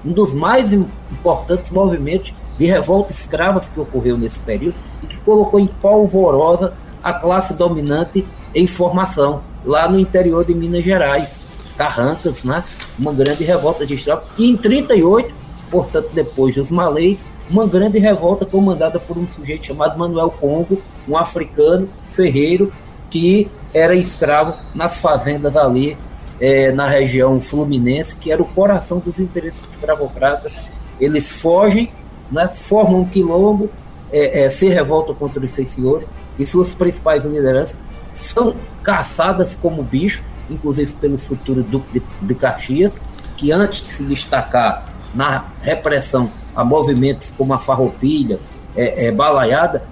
um 0.04 0.12
dos 0.12 0.34
mais 0.34 0.72
importantes 0.72 1.70
movimentos 1.70 2.34
de 2.58 2.66
revolta 2.66 3.12
escravas 3.12 3.66
que 3.66 3.80
ocorreu 3.80 4.16
nesse 4.16 4.38
período 4.40 4.76
e 5.02 5.06
que 5.06 5.16
colocou 5.18 5.58
em 5.58 5.66
polvorosa 5.66 6.74
a 7.02 7.12
classe 7.12 7.54
dominante 7.54 8.26
em 8.54 8.66
formação 8.66 9.42
lá 9.64 9.88
no 9.88 9.98
interior 9.98 10.44
de 10.44 10.54
Minas 10.54 10.84
Gerais. 10.84 11.42
Carrancas, 11.76 12.44
né? 12.44 12.62
uma 12.96 13.12
grande 13.12 13.42
revolta 13.42 13.84
de 13.84 13.94
escravos. 13.94 14.28
E 14.38 14.48
em 14.48 14.56
38, 14.56 15.34
portanto, 15.70 16.10
depois 16.12 16.54
dos 16.54 16.70
malês, 16.70 17.18
uma 17.50 17.66
grande 17.66 17.98
revolta 17.98 18.46
comandada 18.46 19.00
por 19.00 19.18
um 19.18 19.28
sujeito 19.28 19.66
chamado 19.66 19.98
Manuel 19.98 20.30
Congo, 20.30 20.80
um 21.08 21.16
africano 21.16 21.88
ferreiro 22.12 22.72
que 23.10 23.50
era 23.72 23.94
escravo 23.94 24.54
nas 24.74 24.98
fazendas 24.98 25.56
ali 25.56 25.96
é, 26.44 26.70
na 26.70 26.86
região 26.86 27.40
fluminense, 27.40 28.14
que 28.16 28.30
era 28.30 28.42
o 28.42 28.44
coração 28.44 28.98
dos 28.98 29.18
interesses 29.18 29.62
escravocratas. 29.70 30.54
Eles 31.00 31.26
fogem, 31.30 31.90
né, 32.30 32.48
formam 32.48 33.00
um 33.00 33.08
quilombo, 33.08 33.70
é, 34.12 34.44
é, 34.44 34.50
se 34.50 34.68
revoltam 34.68 35.14
contra 35.14 35.42
os 35.42 35.52
seus 35.52 35.68
senhores 35.68 36.06
e 36.38 36.44
suas 36.44 36.74
principais 36.74 37.24
lideranças 37.24 37.76
são 38.12 38.54
caçadas 38.82 39.58
como 39.60 39.82
bicho 39.82 40.22
inclusive 40.50 40.92
pelo 41.00 41.16
futuro 41.16 41.62
Duque 41.62 41.98
de, 41.98 42.02
de 42.20 42.34
Caxias, 42.34 43.00
que 43.38 43.50
antes 43.50 43.80
de 43.80 43.88
se 43.88 44.02
destacar 44.02 44.86
na 45.14 45.46
repressão 45.62 46.30
a 46.54 46.62
movimentos 46.62 47.32
como 47.38 47.54
a 47.54 47.58
Farroupilha, 47.58 48.38
é, 48.76 49.06
é, 49.06 49.10
Balaiada, 49.10 49.82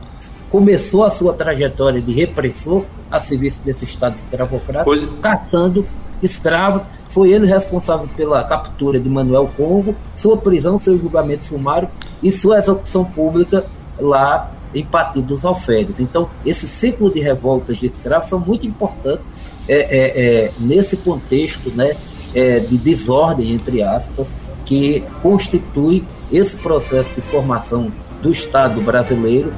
começou 0.51 1.05
a 1.05 1.11
sua 1.11 1.33
trajetória 1.33 2.03
de 2.03 2.12
repressor 2.12 2.85
a 3.11 3.19
serviço 3.19 3.62
desse 3.62 3.87
Estado 3.87 4.17
escravocrata, 4.17 4.85
pois... 4.85 5.09
caçando 5.23 5.87
escravos. 6.23 6.83
Foi 7.09 7.31
ele 7.31 7.47
responsável 7.47 8.09
pela 8.17 8.43
captura 8.45 8.99
de 8.99 9.09
Manuel 9.09 9.51
Congo, 9.57 9.95
sua 10.15 10.37
prisão, 10.37 10.79
seu 10.79 10.99
julgamento 10.99 11.47
sumário 11.47 11.89
e 12.23 12.31
sua 12.31 12.59
execução 12.59 13.05
pública 13.05 13.65
lá 13.99 14.53
em 14.75 14.85
Pati 14.85 15.21
dos 15.21 15.45
Alferes. 15.45 15.99
Então, 15.99 16.29
esse 16.47 16.67
ciclo 16.67 17.13
de 17.13 17.21
revoltas 17.21 17.77
de 17.77 17.87
escravos 17.87 18.29
são 18.29 18.39
muito 18.39 18.67
importantes 18.67 19.25
é, 19.69 19.75
é, 19.75 20.45
é, 20.45 20.53
nesse 20.59 20.97
contexto 20.97 21.71
né, 21.71 21.95
é, 22.35 22.61
de 22.61 22.77
desordem, 22.79 23.53
entre 23.53 23.83
aspas, 23.83 24.37
que 24.65 25.05
constitui 25.21 26.05
esse 26.31 26.57
processo 26.57 27.13
de 27.15 27.21
formação 27.21 27.93
do 28.23 28.31
Estado 28.31 28.81
brasileiro. 28.81 29.53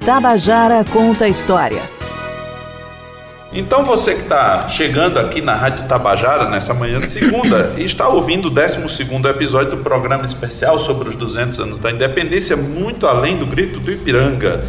Tabajara 0.00 0.84
conta 0.92 1.24
a 1.24 1.28
história. 1.28 1.95
Então 3.52 3.84
você 3.84 4.14
que 4.14 4.22
está 4.22 4.68
chegando 4.68 5.18
aqui 5.18 5.40
na 5.40 5.54
Rádio 5.54 5.86
Tabajara 5.86 6.50
nessa 6.50 6.74
manhã 6.74 7.00
de 7.00 7.10
segunda 7.10 7.72
e 7.78 7.84
está 7.84 8.08
ouvindo 8.08 8.46
o 8.46 8.50
12 8.50 8.78
episódio 9.30 9.76
do 9.76 9.82
programa 9.82 10.26
especial 10.26 10.78
sobre 10.78 11.08
os 11.08 11.16
200 11.16 11.60
anos 11.60 11.78
da 11.78 11.90
independência, 11.90 12.56
muito 12.56 13.06
além 13.06 13.36
do 13.36 13.46
grito 13.46 13.78
do 13.80 13.90
Ipiranga 13.90 14.64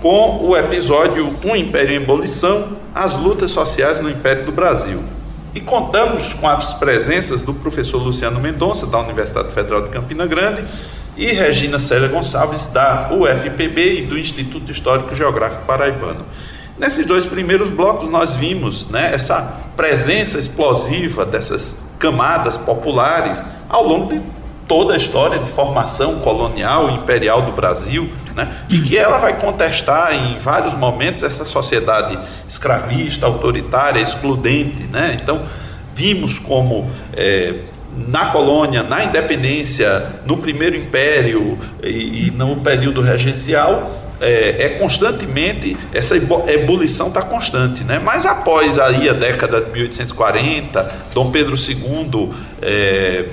com 0.00 0.38
o 0.44 0.56
episódio 0.56 1.34
Um 1.44 1.56
Império 1.56 1.92
em 1.92 1.96
Ebulição, 1.96 2.76
as 2.94 3.16
lutas 3.16 3.50
sociais 3.50 3.98
no 4.00 4.10
Império 4.10 4.44
do 4.44 4.52
Brasil. 4.52 5.02
E 5.54 5.60
contamos 5.60 6.34
com 6.34 6.48
as 6.48 6.74
presenças 6.74 7.40
do 7.40 7.54
professor 7.54 8.02
Luciano 8.02 8.38
Mendonça, 8.38 8.86
da 8.86 8.98
Universidade 9.00 9.52
Federal 9.52 9.82
de 9.82 9.88
Campina 9.88 10.26
Grande, 10.26 10.62
e 11.16 11.26
Regina 11.26 11.78
Célia 11.78 12.08
Gonçalves, 12.08 12.66
da 12.66 13.08
UFPB 13.10 13.98
e 13.98 14.02
do 14.02 14.18
Instituto 14.18 14.70
Histórico 14.70 15.14
Geográfico 15.14 15.64
Paraibano. 15.64 16.26
Nesses 16.78 17.06
dois 17.06 17.24
primeiros 17.24 17.70
blocos, 17.70 18.08
nós 18.08 18.36
vimos 18.36 18.88
né, 18.88 19.10
essa 19.14 19.60
presença 19.76 20.38
explosiva 20.38 21.24
dessas 21.24 21.86
camadas 21.98 22.56
populares 22.56 23.42
ao 23.68 23.86
longo 23.86 24.12
de 24.12 24.22
toda 24.68 24.94
a 24.94 24.96
história 24.96 25.38
de 25.38 25.48
formação 25.50 26.18
colonial 26.20 26.90
e 26.90 26.94
imperial 26.94 27.42
do 27.42 27.52
Brasil, 27.52 28.10
né? 28.34 28.48
e 28.68 28.80
que 28.80 28.98
ela 28.98 29.18
vai 29.18 29.38
contestar 29.38 30.12
em 30.12 30.38
vários 30.38 30.74
momentos 30.74 31.22
essa 31.22 31.44
sociedade 31.44 32.18
escravista, 32.48 33.26
autoritária, 33.26 34.00
excludente. 34.00 34.82
Né? 34.84 35.16
Então, 35.20 35.42
vimos 35.94 36.38
como 36.38 36.90
é, 37.16 37.60
na 38.08 38.26
colônia, 38.26 38.82
na 38.82 39.04
independência, 39.04 40.20
no 40.26 40.36
primeiro 40.36 40.76
império 40.76 41.58
e, 41.82 42.26
e 42.26 42.30
no 42.32 42.56
período 42.56 43.00
regencial, 43.00 44.05
é, 44.20 44.64
é, 44.64 44.68
constantemente, 44.78 45.76
essa 45.92 46.16
ebulição 46.16 47.08
está 47.08 47.22
constante, 47.22 47.84
né? 47.84 47.98
Mas 47.98 48.24
após 48.24 48.78
aí 48.78 49.08
a 49.08 49.12
década 49.12 49.60
de 49.60 49.70
1840, 49.70 50.94
Dom 51.12 51.30
Pedro 51.30 51.54
II 51.56 52.32
é, 52.62 53.26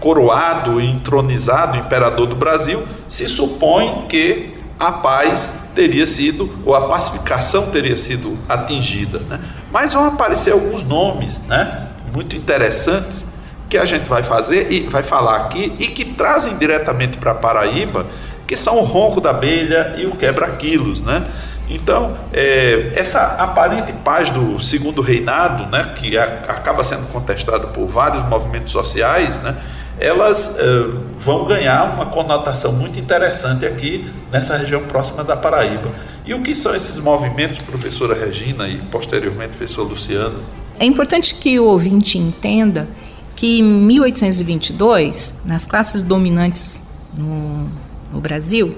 coroado 0.00 0.80
e 0.80 0.86
entronizado 0.86 1.78
imperador 1.78 2.26
do 2.26 2.36
Brasil, 2.36 2.86
se 3.08 3.26
supõe 3.28 4.06
que 4.08 4.54
a 4.78 4.92
paz 4.92 5.68
teria 5.74 6.06
sido, 6.06 6.50
ou 6.64 6.74
a 6.74 6.88
pacificação 6.88 7.70
teria 7.70 7.96
sido 7.96 8.38
atingida. 8.48 9.18
Né? 9.20 9.40
Mas 9.72 9.94
vão 9.94 10.04
aparecer 10.04 10.52
alguns 10.52 10.84
nomes 10.84 11.46
né, 11.46 11.88
muito 12.12 12.36
interessantes 12.36 13.24
que 13.68 13.76
a 13.76 13.84
gente 13.84 14.04
vai 14.04 14.22
fazer 14.22 14.70
e 14.70 14.80
vai 14.82 15.02
falar 15.02 15.36
aqui 15.36 15.72
e 15.78 15.88
que 15.88 16.04
trazem 16.04 16.56
diretamente 16.56 17.18
para 17.18 17.34
Paraíba, 17.34 18.06
que 18.46 18.56
são 18.56 18.78
o 18.78 18.82
ronco 18.82 19.20
da 19.20 19.30
abelha 19.30 19.94
e 19.98 20.06
o 20.06 20.12
quebra-quilos. 20.12 21.02
Né? 21.02 21.26
Então, 21.68 22.16
é, 22.32 22.92
essa 22.94 23.20
aparente 23.20 23.92
paz 23.92 24.30
do 24.30 24.60
segundo 24.60 25.02
reinado, 25.02 25.66
né, 25.66 25.94
que 25.96 26.16
a, 26.16 26.24
acaba 26.24 26.84
sendo 26.84 27.06
contestada 27.08 27.66
por 27.66 27.86
vários 27.86 28.26
movimentos 28.28 28.72
sociais, 28.72 29.40
né, 29.42 29.56
elas 29.98 30.58
uh, 30.60 31.00
vão 31.16 31.46
ganhar 31.46 31.94
uma 31.94 32.06
conotação 32.06 32.72
muito 32.72 32.98
interessante 32.98 33.64
aqui 33.64 34.06
nessa 34.30 34.56
região 34.56 34.82
próxima 34.82 35.24
da 35.24 35.34
Paraíba. 35.34 35.90
E 36.24 36.34
o 36.34 36.42
que 36.42 36.54
são 36.54 36.74
esses 36.74 36.98
movimentos, 36.98 37.58
professora 37.58 38.14
Regina 38.14 38.68
e 38.68 38.76
posteriormente 38.76 39.50
professor 39.50 39.84
Luciano? 39.84 40.38
É 40.78 40.84
importante 40.84 41.34
que 41.36 41.58
o 41.58 41.64
ouvinte 41.64 42.18
entenda 42.18 42.86
que 43.34 43.58
em 43.58 43.62
1822, 43.62 45.36
nas 45.44 45.64
classes 45.64 46.02
dominantes 46.02 46.84
no, 47.16 47.68
no 48.12 48.20
Brasil, 48.20 48.76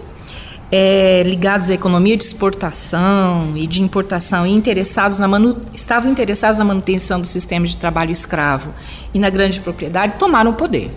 é, 0.70 1.22
ligados 1.24 1.70
à 1.70 1.74
economia 1.74 2.16
de 2.16 2.24
exportação 2.24 3.56
e 3.56 3.66
de 3.66 3.82
importação 3.82 4.46
e 4.46 4.52
interessados 4.52 5.18
na 5.18 5.26
manu, 5.26 5.56
estavam 5.74 6.10
interessados 6.10 6.58
na 6.58 6.64
manutenção 6.64 7.20
do 7.20 7.26
sistema 7.26 7.66
de 7.66 7.76
trabalho 7.76 8.10
escravo 8.10 8.72
e 9.14 9.18
na 9.18 9.30
grande 9.30 9.60
propriedade, 9.60 10.14
tomaram 10.18 10.50
o 10.50 10.54
poder. 10.54 10.90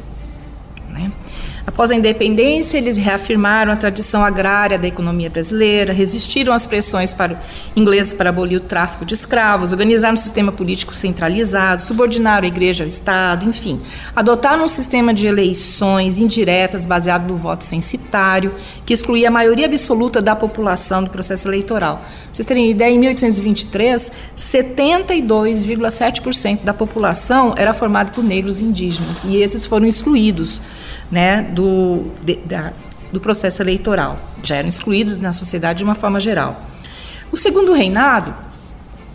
Após 1.65 1.89
a 1.91 1.95
independência, 1.95 2.77
eles 2.77 2.97
reafirmaram 2.97 3.71
a 3.71 3.75
tradição 3.75 4.23
agrária 4.25 4.79
da 4.79 4.87
economia 4.87 5.29
brasileira, 5.29 5.93
resistiram 5.93 6.53
às 6.53 6.65
pressões 6.65 7.13
para, 7.13 7.39
inglesas 7.75 8.13
para 8.13 8.29
abolir 8.29 8.57
o 8.57 8.61
tráfico 8.61 9.05
de 9.05 9.13
escravos, 9.13 9.71
organizaram 9.71 10.15
um 10.15 10.17
sistema 10.17 10.51
político 10.51 10.95
centralizado, 10.95 11.83
subordinaram 11.83 12.45
a 12.45 12.47
igreja 12.47 12.83
ao 12.83 12.87
Estado, 12.87 13.47
enfim, 13.47 13.79
adotaram 14.15 14.65
um 14.65 14.67
sistema 14.67 15.13
de 15.13 15.27
eleições 15.27 16.17
indiretas 16.19 16.87
baseado 16.87 17.27
no 17.27 17.37
voto 17.37 17.63
censitário, 17.63 18.55
que 18.85 18.93
excluía 18.93 19.27
a 19.27 19.31
maioria 19.31 19.67
absoluta 19.67 20.19
da 20.19 20.35
população 20.35 21.03
do 21.03 21.11
processo 21.11 21.47
eleitoral. 21.47 21.97
Pra 21.97 22.07
vocês 22.31 22.45
terem 22.45 22.71
ideia, 22.71 22.91
em 22.91 22.99
1823, 22.99 24.11
72,7% 24.35 26.63
da 26.63 26.73
população 26.73 27.53
era 27.55 27.71
formada 27.71 28.11
por 28.11 28.23
negros 28.23 28.59
e 28.59 28.63
indígenas, 28.63 29.25
e 29.25 29.35
esses 29.37 29.67
foram 29.67 29.85
excluídos 29.85 30.59
né, 31.11 31.41
do, 31.51 32.05
de, 32.23 32.37
da, 32.37 32.71
do 33.11 33.19
processo 33.19 33.61
eleitoral. 33.61 34.17
Já 34.41 34.55
eram 34.55 34.69
excluídos 34.69 35.17
na 35.17 35.33
sociedade 35.33 35.79
de 35.79 35.83
uma 35.83 35.95
forma 35.95 36.19
geral. 36.19 36.65
O 37.31 37.37
segundo 37.37 37.73
reinado, 37.73 38.33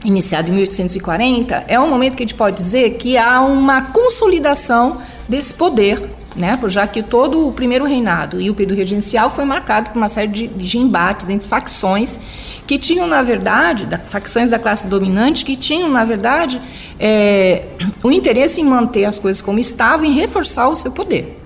iniciado 0.05 0.49
em 0.49 0.53
1840, 0.53 1.65
é 1.67 1.81
um 1.81 1.89
momento 1.89 2.17
que 2.17 2.23
a 2.23 2.27
gente 2.27 2.35
pode 2.35 2.57
dizer 2.57 2.91
que 2.97 3.17
há 3.17 3.41
uma 3.41 3.83
consolidação 3.83 5.01
desse 5.29 5.55
poder, 5.55 6.03
né, 6.35 6.59
já 6.67 6.87
que 6.87 7.03
todo 7.03 7.49
o 7.49 7.53
primeiro 7.53 7.87
reinado 7.87 8.39
e 8.39 8.51
o 8.51 8.55
período 8.55 8.77
regencial 8.77 9.31
foi 9.31 9.47
marcado 9.47 9.91
por 9.91 9.97
uma 9.97 10.09
série 10.09 10.29
de, 10.29 10.47
de 10.49 10.79
embates 10.79 11.29
entre 11.31 11.49
facções 11.49 12.21
que 12.67 12.79
tinham, 12.79 13.07
na 13.07 13.23
verdade, 13.23 13.87
da, 13.87 13.97
facções 13.99 14.51
da 14.51 14.59
classe 14.59 14.87
dominante, 14.87 15.45
que 15.45 15.57
tinham, 15.57 15.89
na 15.89 16.05
verdade, 16.05 16.61
é, 17.01 17.65
o 18.03 18.11
interesse 18.11 18.61
em 18.61 18.65
manter 18.65 19.07
as 19.07 19.19
coisas 19.19 19.41
como 19.41 19.59
estavam 19.59 20.05
e 20.05 20.11
reforçar 20.13 20.69
o 20.69 20.77
seu 20.77 20.93
poder 20.93 21.46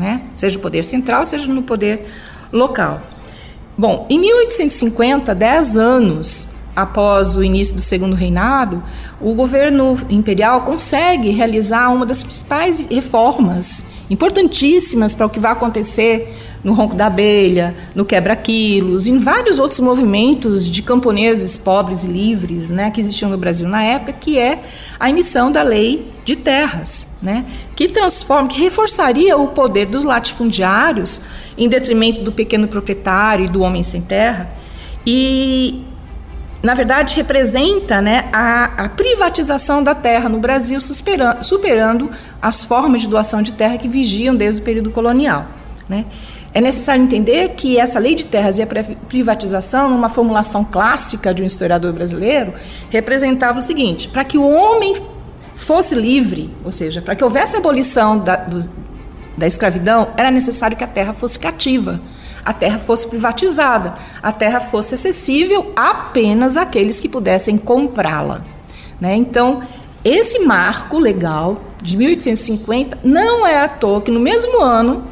né? 0.00 0.22
seja 0.34 0.56
no 0.56 0.62
poder 0.62 0.82
central, 0.82 1.24
seja 1.24 1.46
no 1.46 1.62
poder 1.62 2.06
local. 2.52 3.02
Bom, 3.76 4.06
em 4.10 4.18
1850, 4.18 5.34
dez 5.34 5.76
anos 5.76 6.54
após 6.74 7.36
o 7.36 7.44
início 7.44 7.74
do 7.74 7.82
Segundo 7.82 8.14
Reinado, 8.14 8.82
o 9.20 9.34
governo 9.34 9.96
imperial 10.08 10.62
consegue 10.62 11.30
realizar 11.30 11.90
uma 11.90 12.06
das 12.06 12.22
principais 12.22 12.80
reformas 12.80 13.86
importantíssimas 14.08 15.14
para 15.14 15.26
o 15.26 15.30
que 15.30 15.38
vai 15.38 15.52
acontecer 15.52 16.36
no 16.62 16.74
ronco 16.74 16.94
da 16.94 17.06
abelha, 17.06 17.74
no 17.94 18.04
quebra-quilos, 18.04 19.06
em 19.06 19.18
vários 19.18 19.58
outros 19.58 19.80
movimentos 19.80 20.68
de 20.68 20.82
camponeses 20.82 21.56
pobres 21.56 22.02
e 22.02 22.06
livres 22.06 22.70
né, 22.70 22.90
que 22.90 23.00
existiam 23.00 23.30
no 23.30 23.38
Brasil 23.38 23.68
na 23.68 23.82
época, 23.82 24.12
que 24.12 24.38
é 24.38 24.62
a 24.98 25.08
emissão 25.08 25.50
da 25.50 25.62
lei 25.62 26.06
de 26.24 26.36
terras, 26.36 27.16
né, 27.22 27.46
que 27.74 27.88
transforma, 27.88 28.48
que 28.48 28.60
reforçaria 28.60 29.36
o 29.36 29.48
poder 29.48 29.86
dos 29.86 30.04
latifundiários 30.04 31.22
em 31.56 31.68
detrimento 31.68 32.20
do 32.20 32.30
pequeno 32.30 32.68
proprietário 32.68 33.46
e 33.46 33.48
do 33.48 33.62
homem 33.62 33.82
sem 33.82 34.02
terra. 34.02 34.50
E, 35.06 35.82
na 36.62 36.74
verdade, 36.74 37.16
representa 37.16 38.02
né, 38.02 38.28
a, 38.32 38.84
a 38.84 38.88
privatização 38.90 39.82
da 39.82 39.94
terra 39.94 40.28
no 40.28 40.38
Brasil, 40.38 40.78
superando, 40.80 41.42
superando 41.42 42.10
as 42.40 42.64
formas 42.64 43.00
de 43.00 43.08
doação 43.08 43.40
de 43.40 43.52
terra 43.52 43.78
que 43.78 43.88
vigiam 43.88 44.34
desde 44.34 44.60
o 44.60 44.64
período 44.64 44.90
colonial. 44.90 45.46
Né? 45.88 46.04
É 46.52 46.60
necessário 46.60 47.02
entender 47.02 47.50
que 47.50 47.78
essa 47.78 47.98
lei 47.98 48.14
de 48.14 48.24
terras 48.24 48.58
e 48.58 48.62
a 48.62 48.66
privatização, 48.66 49.88
numa 49.88 50.08
formulação 50.08 50.64
clássica 50.64 51.32
de 51.32 51.42
um 51.42 51.46
historiador 51.46 51.92
brasileiro, 51.92 52.52
representava 52.88 53.58
o 53.60 53.62
seguinte: 53.62 54.08
para 54.08 54.24
que 54.24 54.36
o 54.36 54.48
homem 54.48 54.96
fosse 55.54 55.94
livre, 55.94 56.50
ou 56.64 56.72
seja, 56.72 57.00
para 57.00 57.14
que 57.14 57.22
houvesse 57.22 57.56
abolição 57.56 58.18
da, 58.18 58.36
do, 58.36 58.58
da 59.36 59.46
escravidão, 59.46 60.08
era 60.16 60.30
necessário 60.30 60.76
que 60.76 60.82
a 60.82 60.88
terra 60.88 61.12
fosse 61.12 61.38
cativa, 61.38 62.00
a 62.44 62.52
terra 62.52 62.78
fosse 62.78 63.06
privatizada, 63.06 63.94
a 64.20 64.32
terra 64.32 64.58
fosse 64.58 64.94
acessível 64.94 65.72
apenas 65.76 66.56
àqueles 66.56 66.98
que 66.98 67.08
pudessem 67.08 67.56
comprá-la. 67.56 68.42
Né? 69.00 69.14
Então, 69.14 69.62
esse 70.04 70.40
marco 70.40 70.98
legal 70.98 71.60
de 71.80 71.96
1850 71.96 72.98
não 73.04 73.46
é 73.46 73.62
à 73.62 73.68
toa 73.68 74.00
que 74.00 74.10
no 74.10 74.18
mesmo 74.18 74.60
ano 74.60 75.09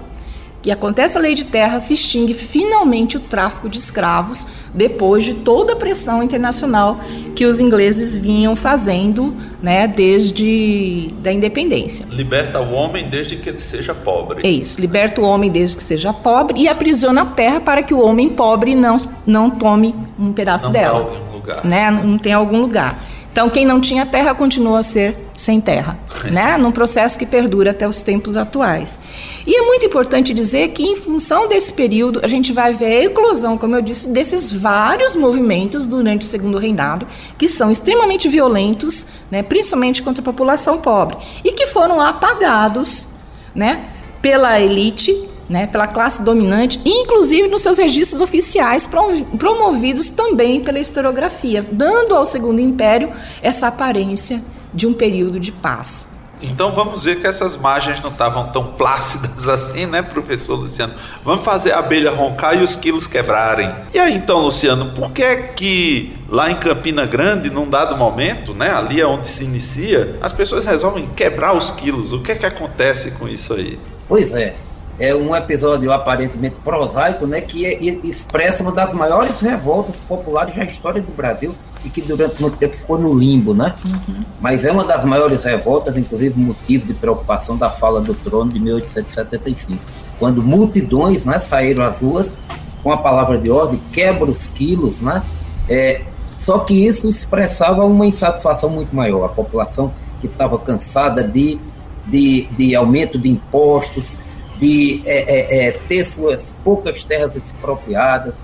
que 0.61 0.71
acontece 0.71 1.17
a 1.17 1.21
lei 1.21 1.35
de 1.35 1.45
terra, 1.45 1.79
se 1.79 1.95
extingue 1.95 2.35
finalmente 2.35 3.17
o 3.17 3.21
tráfico 3.21 3.69
de 3.69 3.79
escravos, 3.79 4.49
depois 4.75 5.25
de 5.25 5.35
toda 5.35 5.73
a 5.73 5.77
pressão 5.77 6.23
internacional 6.23 7.01
que 7.35 7.47
os 7.47 7.61
ingleses 7.61 8.17
vinham 8.17 8.57
fazendo 8.57 9.35
né, 9.63 9.87
desde 9.87 11.15
da 11.21 11.33
independência. 11.33 12.07
Liberta 12.11 12.61
o 12.61 12.73
homem 12.73 13.09
desde 13.09 13.37
que 13.37 13.49
ele 13.49 13.61
seja 13.61 13.95
pobre. 13.95 14.47
É 14.47 14.51
isso, 14.51 14.81
liberta 14.81 15.21
o 15.21 15.25
homem 15.25 15.51
desde 15.51 15.77
que 15.77 15.83
seja 15.83 16.13
pobre 16.13 16.61
e 16.61 16.69
aprisiona 16.69 17.23
a 17.23 17.27
terra 17.27 17.61
para 17.61 17.83
que 17.83 17.95
o 17.95 18.01
homem 18.01 18.29
pobre 18.29 18.75
não, 18.75 18.97
não 19.27 19.51
tome 19.51 19.95
um 20.19 20.33
pedaço 20.33 20.67
não 20.67 20.73
dela. 20.73 20.99
Não 20.99 21.07
algum 21.07 21.33
lugar. 21.33 21.65
Né, 21.65 21.91
não 21.91 22.19
tem 22.19 22.33
algum 22.33 22.61
lugar. 22.61 23.03
Então, 23.39 23.49
quem 23.49 23.65
não 23.65 23.81
tinha 23.81 24.05
terra 24.05 24.35
continua 24.35 24.81
a 24.81 24.83
ser 24.83 25.17
sem 25.37 25.61
terra, 25.61 25.97
né? 26.25 26.59
num 26.59 26.73
processo 26.73 27.17
que 27.17 27.25
perdura 27.25 27.71
até 27.71 27.87
os 27.87 28.03
tempos 28.03 28.37
atuais. 28.37 28.99
E 29.47 29.55
é 29.55 29.63
muito 29.63 29.87
importante 29.87 30.35
dizer 30.35 30.71
que, 30.71 30.83
em 30.83 30.97
função 30.97 31.47
desse 31.47 31.73
período, 31.73 32.21
a 32.25 32.27
gente 32.27 32.53
vai 32.53 32.75
ver 32.75 32.87
a 32.87 33.05
eclosão, 33.05 33.57
como 33.57 33.77
eu 33.77 33.81
disse, 33.81 34.09
desses 34.09 34.53
vários 34.53 35.15
movimentos 35.15 35.87
durante 35.87 36.23
o 36.23 36.25
Segundo 36.29 36.59
Reinado, 36.59 37.07
que 37.39 37.47
são 37.47 37.71
extremamente 37.71 38.29
violentos, 38.29 39.07
né? 39.31 39.41
principalmente 39.41 40.03
contra 40.03 40.21
a 40.21 40.25
população 40.25 40.79
pobre, 40.79 41.17
e 41.45 41.53
que 41.53 41.69
foram 41.69 42.01
apagados 42.01 43.11
né? 43.55 43.85
pela 44.21 44.59
elite 44.59 45.15
né, 45.49 45.67
pela 45.67 45.87
classe 45.87 46.23
dominante, 46.23 46.81
inclusive 46.85 47.49
nos 47.49 47.63
seus 47.63 47.79
registros 47.79 48.21
oficiais 48.21 48.89
promovidos 49.39 50.09
também 50.09 50.61
pela 50.61 50.79
historiografia, 50.79 51.67
dando 51.73 52.15
ao 52.15 52.25
Segundo 52.25 52.61
Império 52.61 53.11
essa 53.43 53.69
aparência 53.69 54.43
de 54.75 54.87
um 54.87 54.93
período 54.93 55.41
de 55.41 55.51
paz. 55.51 56.19
Então 56.41 56.71
vamos 56.71 57.03
ver 57.03 57.21
que 57.21 57.27
essas 57.27 57.57
margens 57.57 58.01
não 58.01 58.11
estavam 58.11 58.47
tão 58.49 58.65
plácidas 58.65 59.49
assim, 59.51 59.87
né, 59.87 60.03
professor 60.03 60.55
Luciano? 60.55 60.95
Vamos 61.25 61.45
fazer 61.45 61.73
a 61.73 61.79
abelha 61.79 62.11
roncar 62.11 62.57
e 62.57 62.63
os 62.63 62.77
quilos 62.77 63.07
quebrarem. 63.07 63.75
E 63.93 63.99
aí 63.99 64.15
então, 64.15 64.39
Luciano, 64.39 64.93
por 64.93 65.11
que 65.11 65.37
que 65.57 66.17
lá 66.29 66.51
em 66.51 66.57
Campina 66.57 67.07
Grande, 67.07 67.51
num 67.51 67.69
dado 67.69 67.97
momento, 67.97 68.55
né, 68.55 68.71
ali 68.71 69.01
é 69.01 69.07
onde 69.07 69.29
se 69.29 69.45
inicia, 69.45 70.17
as 70.21 70.33
pessoas 70.33 70.65
resolvem 70.65 71.07
quebrar 71.07 71.57
os 71.57 71.71
quilos? 71.71 72.13
O 72.13 72.23
que 72.23 72.33
é 72.33 72.35
que 72.37 72.47
acontece 72.47 73.13
com 73.13 73.29
isso 73.29 73.55
aí? 73.55 73.79
Pois 74.09 74.33
é, 74.35 74.55
é 74.99 75.15
um 75.15 75.35
episódio 75.35 75.93
aparentemente 75.93 76.57
prosaico, 76.57 77.27
né, 77.27 77.41
que 77.41 77.65
é, 77.65 77.83
expressa 78.05 78.63
uma 78.63 78.73
das 78.73 78.93
maiores 78.93 79.41
revoltas 79.41 79.97
populares 80.09 80.57
da 80.57 80.65
história 80.65 81.01
do 81.01 81.13
Brasil 81.13 81.55
e 81.85 81.89
que 81.89 82.03
durante 82.03 82.41
muito 82.43 82.57
tempo 82.57 82.75
ficou 82.75 82.99
no 82.99 83.15
limbo, 83.15 83.55
né? 83.55 83.75
Uhum. 83.85 84.21
Mas 84.41 84.65
é 84.65 84.73
uma 84.73 84.85
das 84.85 85.05
maiores 85.05 85.45
revoltas, 85.45 85.97
inclusive 85.97 86.39
motivo 86.39 86.87
de 86.87 86.95
preocupação 86.95 87.57
da 87.57 87.71
fala 87.71 88.01
do 88.01 88.15
trono 88.15 88.53
de 88.53 88.59
1875, 88.59 89.79
quando 90.19 90.43
multidões, 90.43 91.25
né, 91.25 91.39
saíram 91.39 91.85
às 91.85 92.01
ruas 92.01 92.33
com 92.83 92.91
a 92.91 92.97
palavra 92.97 93.39
de 93.39 93.51
ordem, 93.51 93.81
quebra 93.93 94.29
os 94.29 94.49
quilos, 94.49 95.01
né? 95.01 95.23
É, 95.69 96.03
só 96.37 96.61
que 96.61 96.87
isso 96.87 97.09
expressava 97.09 97.85
uma 97.85 98.07
insatisfação 98.07 98.71
muito 98.71 98.95
maior. 98.95 99.25
A 99.25 99.29
população 99.29 99.93
que 100.21 100.27
estava 100.27 100.59
cansada 100.59 101.23
de, 101.23 101.59
de, 102.07 102.45
de 102.57 102.75
aumento 102.75 103.19
de 103.19 103.29
impostos, 103.29 104.17
de 104.59 105.03
é, 105.07 105.19
é, 105.19 105.69
é, 105.69 105.73
ter 105.73 106.05
suas 106.05 106.55
poucas 106.65 107.03
terras 107.03 107.35
expropriadas, 107.37 108.35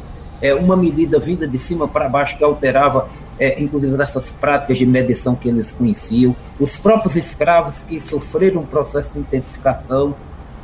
é, 0.41 0.55
uma 0.55 0.77
medida 0.77 1.19
vinda 1.19 1.47
de 1.47 1.59
cima 1.59 1.89
para 1.89 2.09
baixo 2.09 2.39
que 2.39 2.45
alterava, 2.45 3.09
é, 3.39 3.61
inclusive, 3.61 4.01
essas 4.01 4.31
práticas 4.31 4.79
de 4.79 4.87
medição 4.87 5.35
que 5.35 5.49
eles 5.49 5.73
conheciam, 5.73 6.35
os 6.59 6.77
próprios 6.77 7.17
escravos 7.17 7.81
que 7.89 8.01
sofreram 8.01 8.61
um 8.61 8.67
processo 8.67 9.13
de 9.13 9.19
intensificação 9.21 10.15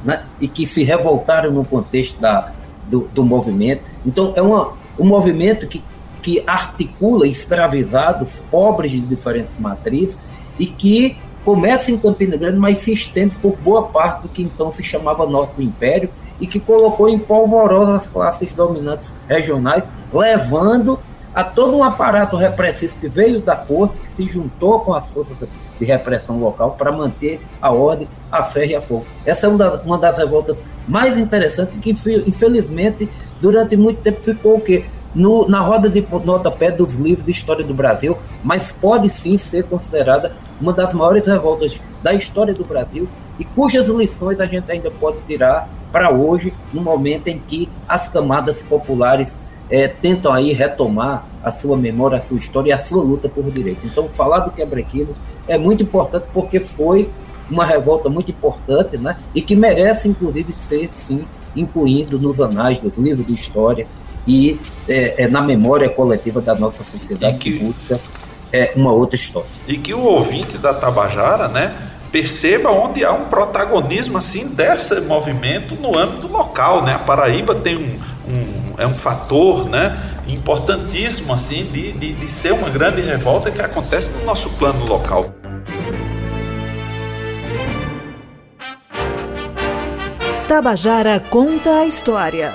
né, 0.04 0.24
e 0.40 0.46
que 0.46 0.66
se 0.66 0.82
revoltaram 0.84 1.50
no 1.50 1.64
contexto 1.64 2.20
da, 2.20 2.52
do, 2.88 3.08
do 3.12 3.24
movimento. 3.24 3.82
Então, 4.06 4.32
é 4.36 4.42
uma, 4.42 4.74
um 4.98 5.06
movimento 5.06 5.66
que, 5.66 5.82
que 6.22 6.42
articula 6.46 7.26
escravizados, 7.26 8.40
pobres 8.50 8.92
de 8.92 9.00
diferentes 9.00 9.58
matrizes, 9.58 10.16
e 10.58 10.66
que 10.66 11.16
começa 11.44 11.90
em 11.90 11.98
Campina 11.98 12.37
Grande, 12.37 12.59
mas 12.59 12.79
se 12.79 12.92
estende 12.92 13.35
por 13.37 13.57
boa 13.57 13.85
parte 13.85 14.22
do 14.22 14.29
que 14.29 14.42
então 14.42 14.70
se 14.70 14.83
chamava 14.83 15.26
Norte 15.26 15.57
do 15.57 15.62
Império 15.62 16.11
e 16.40 16.46
que 16.46 16.59
colocou 16.59 17.09
em 17.09 17.18
polvorosa 17.18 17.94
as 17.94 18.09
classes 18.09 18.53
dominantes 18.53 19.12
regionais, 19.29 19.88
levando 20.12 20.98
a 21.35 21.44
todo 21.44 21.76
um 21.76 21.85
aparato 21.85 22.37
repressivo 22.37 22.94
que 23.00 23.09
veio 23.09 23.40
da 23.40 23.55
corte, 23.55 23.98
que 24.00 24.11
se 24.11 24.29
juntou 24.29 24.81
com 24.81 24.92
as 24.92 25.11
forças 25.11 25.37
de 25.79 25.85
repressão 25.85 26.38
local 26.38 26.72
para 26.72 26.90
manter 26.90 27.40
a 27.62 27.70
ordem, 27.70 28.09
a 28.33 28.42
ferro 28.42 28.70
e 28.70 28.74
a 28.74 28.81
fogo. 28.81 29.07
Essa 29.24 29.46
é 29.46 29.48
uma 29.48 29.59
das, 29.59 29.85
uma 29.85 29.98
das 29.98 30.18
revoltas 30.18 30.62
mais 30.88 31.16
interessantes 31.16 31.79
que, 31.79 31.90
infelizmente, 31.90 33.09
durante 33.40 33.76
muito 33.76 34.03
tempo 34.03 34.18
ficou 34.18 34.57
o 34.57 34.61
quê? 34.61 34.85
No, 35.14 35.48
na 35.48 35.61
roda 35.61 35.88
de 35.88 36.05
nota-pé 36.24 36.70
dos 36.70 36.96
livros 36.96 37.24
de 37.24 37.33
história 37.33 37.64
do 37.64 37.74
Brasil, 37.74 38.16
mas 38.44 38.72
pode 38.72 39.09
sim 39.09 39.37
ser 39.37 39.64
considerada 39.64 40.33
uma 40.61 40.73
das 40.73 40.92
maiores 40.92 41.27
revoltas 41.27 41.81
da 42.03 42.12
história 42.12 42.53
do 42.53 42.64
Brasil 42.64 43.09
e 43.38 43.44
cujas 43.44 43.88
lições 43.88 44.40
a 44.40 44.46
gente 44.46 44.70
ainda 44.70 44.90
pode 44.90 45.18
tirar 45.27 45.68
para 45.90 46.11
hoje, 46.11 46.53
no 46.73 46.81
momento 46.81 47.29
em 47.29 47.38
que 47.38 47.68
as 47.88 48.09
camadas 48.09 48.62
populares 48.62 49.35
é, 49.68 49.88
tentam 49.88 50.33
aí 50.33 50.53
retomar 50.53 51.27
a 51.42 51.51
sua 51.51 51.77
memória, 51.77 52.18
a 52.18 52.20
sua 52.20 52.38
história 52.38 52.70
e 52.70 52.73
a 52.73 52.79
sua 52.79 53.03
luta 53.03 53.29
por 53.29 53.51
direitos. 53.51 53.85
Então, 53.85 54.09
falar 54.09 54.40
do 54.40 54.51
quebra-quilos 54.51 55.16
é 55.49 55.57
muito 55.57 55.83
importante 55.83 56.27
porque 56.33 56.61
foi 56.61 57.09
uma 57.51 57.64
revolta 57.64 58.09
muito 58.09 58.31
importante, 58.31 58.96
né? 58.96 59.16
E 59.35 59.42
que 59.42 59.57
merece, 59.57 60.09
inclusive, 60.09 60.53
ser, 60.53 60.88
sim, 60.96 61.25
incluído 61.57 62.18
nos 62.18 62.40
anais 62.40 62.81
dos 62.81 62.96
livros 62.96 63.27
de 63.27 63.33
história 63.33 63.87
e 64.27 64.61
é, 64.88 65.25
é, 65.25 65.29
na 65.29 65.40
memória 65.40 65.88
coletiva 65.88 66.40
da 66.40 66.55
nossa 66.55 66.85
sociedade 66.85 67.38
que, 67.38 67.59
que 67.59 67.64
busca 67.64 67.99
é, 68.52 68.72
uma 68.76 68.92
outra 68.92 69.16
história. 69.16 69.48
E 69.66 69.76
que 69.76 69.94
o 69.94 70.00
ouvinte 70.00 70.58
da 70.58 70.74
Tabajara, 70.74 71.48
né? 71.48 71.74
perceba 72.10 72.70
onde 72.70 73.04
há 73.04 73.12
um 73.12 73.26
protagonismo 73.26 74.18
assim 74.18 74.48
desse 74.48 75.00
movimento 75.00 75.76
no 75.76 75.96
âmbito 75.96 76.26
local, 76.26 76.82
né? 76.82 76.94
A 76.94 76.98
Paraíba 76.98 77.54
tem 77.54 77.76
um, 77.76 78.00
um 78.28 78.60
é 78.78 78.86
um 78.86 78.94
fator, 78.94 79.68
né? 79.68 79.96
Importantíssimo 80.26 81.32
assim 81.32 81.64
de, 81.64 81.92
de, 81.92 82.12
de 82.12 82.30
ser 82.30 82.52
uma 82.52 82.68
grande 82.68 83.00
revolta 83.02 83.50
que 83.50 83.60
acontece 83.60 84.10
no 84.10 84.24
nosso 84.24 84.48
plano 84.50 84.84
local. 84.86 85.32
Tabajara 90.48 91.20
conta 91.30 91.80
a 91.80 91.86
história. 91.86 92.52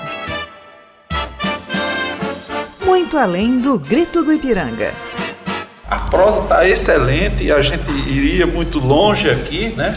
Muito 2.84 3.16
além 3.16 3.58
do 3.58 3.78
grito 3.78 4.22
do 4.22 4.32
Ipiranga. 4.32 5.05
A 5.88 5.98
prosa 5.98 6.40
está 6.40 6.68
excelente 6.68 7.44
e 7.44 7.52
a 7.52 7.60
gente 7.62 7.88
iria 8.08 8.44
muito 8.44 8.80
longe 8.80 9.30
aqui, 9.30 9.72
né? 9.76 9.94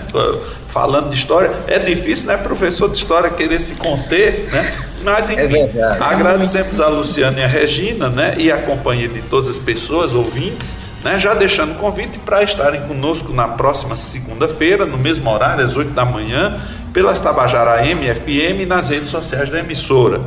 Falando 0.67 1.10
de 1.10 1.15
história. 1.15 1.52
É 1.67 1.80
difícil, 1.80 2.28
né, 2.28 2.38
professor 2.38 2.89
de 2.89 2.97
história, 2.97 3.30
querer 3.32 3.60
se 3.60 3.73
conter, 3.75 4.47
né? 4.52 4.71
Mas, 5.04 5.30
é 5.30 5.45
enfim, 5.45 5.80
é 5.80 5.97
agradecemos 5.99 6.80
a 6.80 6.88
Luciana 6.88 7.39
e 7.39 7.43
a 7.43 7.47
Regina, 7.47 8.08
né? 8.10 8.36
E 8.38 8.52
a 8.52 8.58
companhia 8.58 9.08
de 9.08 9.21
todas 9.23 9.47
as 9.47 9.58
pessoas, 9.58 10.13
ouvintes, 10.13 10.75
né? 11.04 11.19
Já 11.19 11.34
deixando 11.34 11.71
o 11.71 11.75
convite 11.75 12.19
para 12.19 12.43
estarem 12.43 12.82
conosco 12.82 13.34
na 13.34 13.47
próxima 13.47 13.97
segunda-feira, 13.97 14.86
no 14.86 14.97
mesmo 14.97 15.28
horário, 15.32 15.65
às 15.65 15.75
8 15.75 15.91
da 15.91 16.06
manhã, 16.06 16.62
pelas 16.93 17.19
Tabajara 17.19 17.82
MFM 17.84 18.62
e 18.62 18.65
nas 18.65 18.89
redes 18.89 19.10
sociais 19.10 19.49
da 19.49 19.60
emissora. 19.60 20.21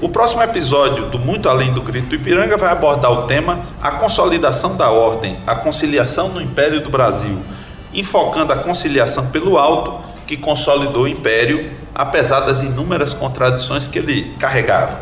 O 0.00 0.08
próximo 0.08 0.40
episódio 0.44 1.06
do 1.06 1.18
Muito 1.18 1.48
Além 1.48 1.72
do 1.72 1.82
Grito 1.82 2.10
do 2.10 2.14
Ipiranga 2.14 2.56
vai 2.56 2.70
abordar 2.70 3.10
o 3.10 3.22
tema 3.26 3.58
A 3.82 3.90
Consolidação 3.90 4.76
da 4.76 4.90
Ordem, 4.90 5.40
a 5.44 5.56
Conciliação 5.56 6.28
no 6.28 6.40
Império 6.40 6.80
do 6.80 6.88
Brasil, 6.88 7.36
enfocando 7.92 8.52
a 8.52 8.58
conciliação 8.58 9.26
pelo 9.26 9.58
alto 9.58 9.98
que 10.24 10.36
consolidou 10.36 11.02
o 11.02 11.08
Império, 11.08 11.72
apesar 11.92 12.40
das 12.40 12.60
inúmeras 12.60 13.12
contradições 13.12 13.88
que 13.88 13.98
ele 13.98 14.36
carregava. 14.38 14.96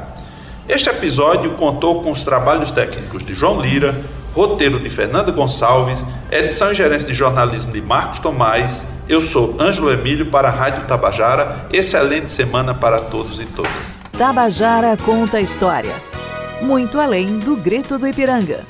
Este 0.67 0.89
episódio 0.89 1.51
contou 1.51 2.03
com 2.03 2.11
os 2.11 2.23
trabalhos 2.23 2.71
técnicos 2.71 3.23
de 3.23 3.35
João 3.35 3.61
Lira, 3.61 4.03
roteiro 4.35 4.81
de 4.81 4.89
Fernanda 4.89 5.31
Gonçalves, 5.31 6.07
edição 6.33 6.73
e 6.73 6.75
gerência 6.75 7.07
de 7.07 7.13
jornalismo 7.13 7.71
de 7.71 7.83
Marcos 7.83 8.19
Tomás. 8.19 8.83
Eu 9.07 9.21
sou 9.21 9.57
Ângelo 9.61 9.93
Emílio 9.93 10.25
para 10.27 10.49
a 10.49 10.51
Rádio 10.51 10.87
Tabajara. 10.87 11.67
Excelente 11.71 12.31
semana 12.31 12.73
para 12.73 12.99
todos 12.99 13.39
e 13.39 13.45
todas. 13.45 14.06
Tabajara 14.19 14.97
conta 14.97 15.37
a 15.37 15.41
história. 15.43 15.93
Muito 16.63 16.99
além 16.99 17.39
do 17.39 17.55
grito 17.55 17.99
do 17.99 18.09
Ipiranga. 18.09 18.65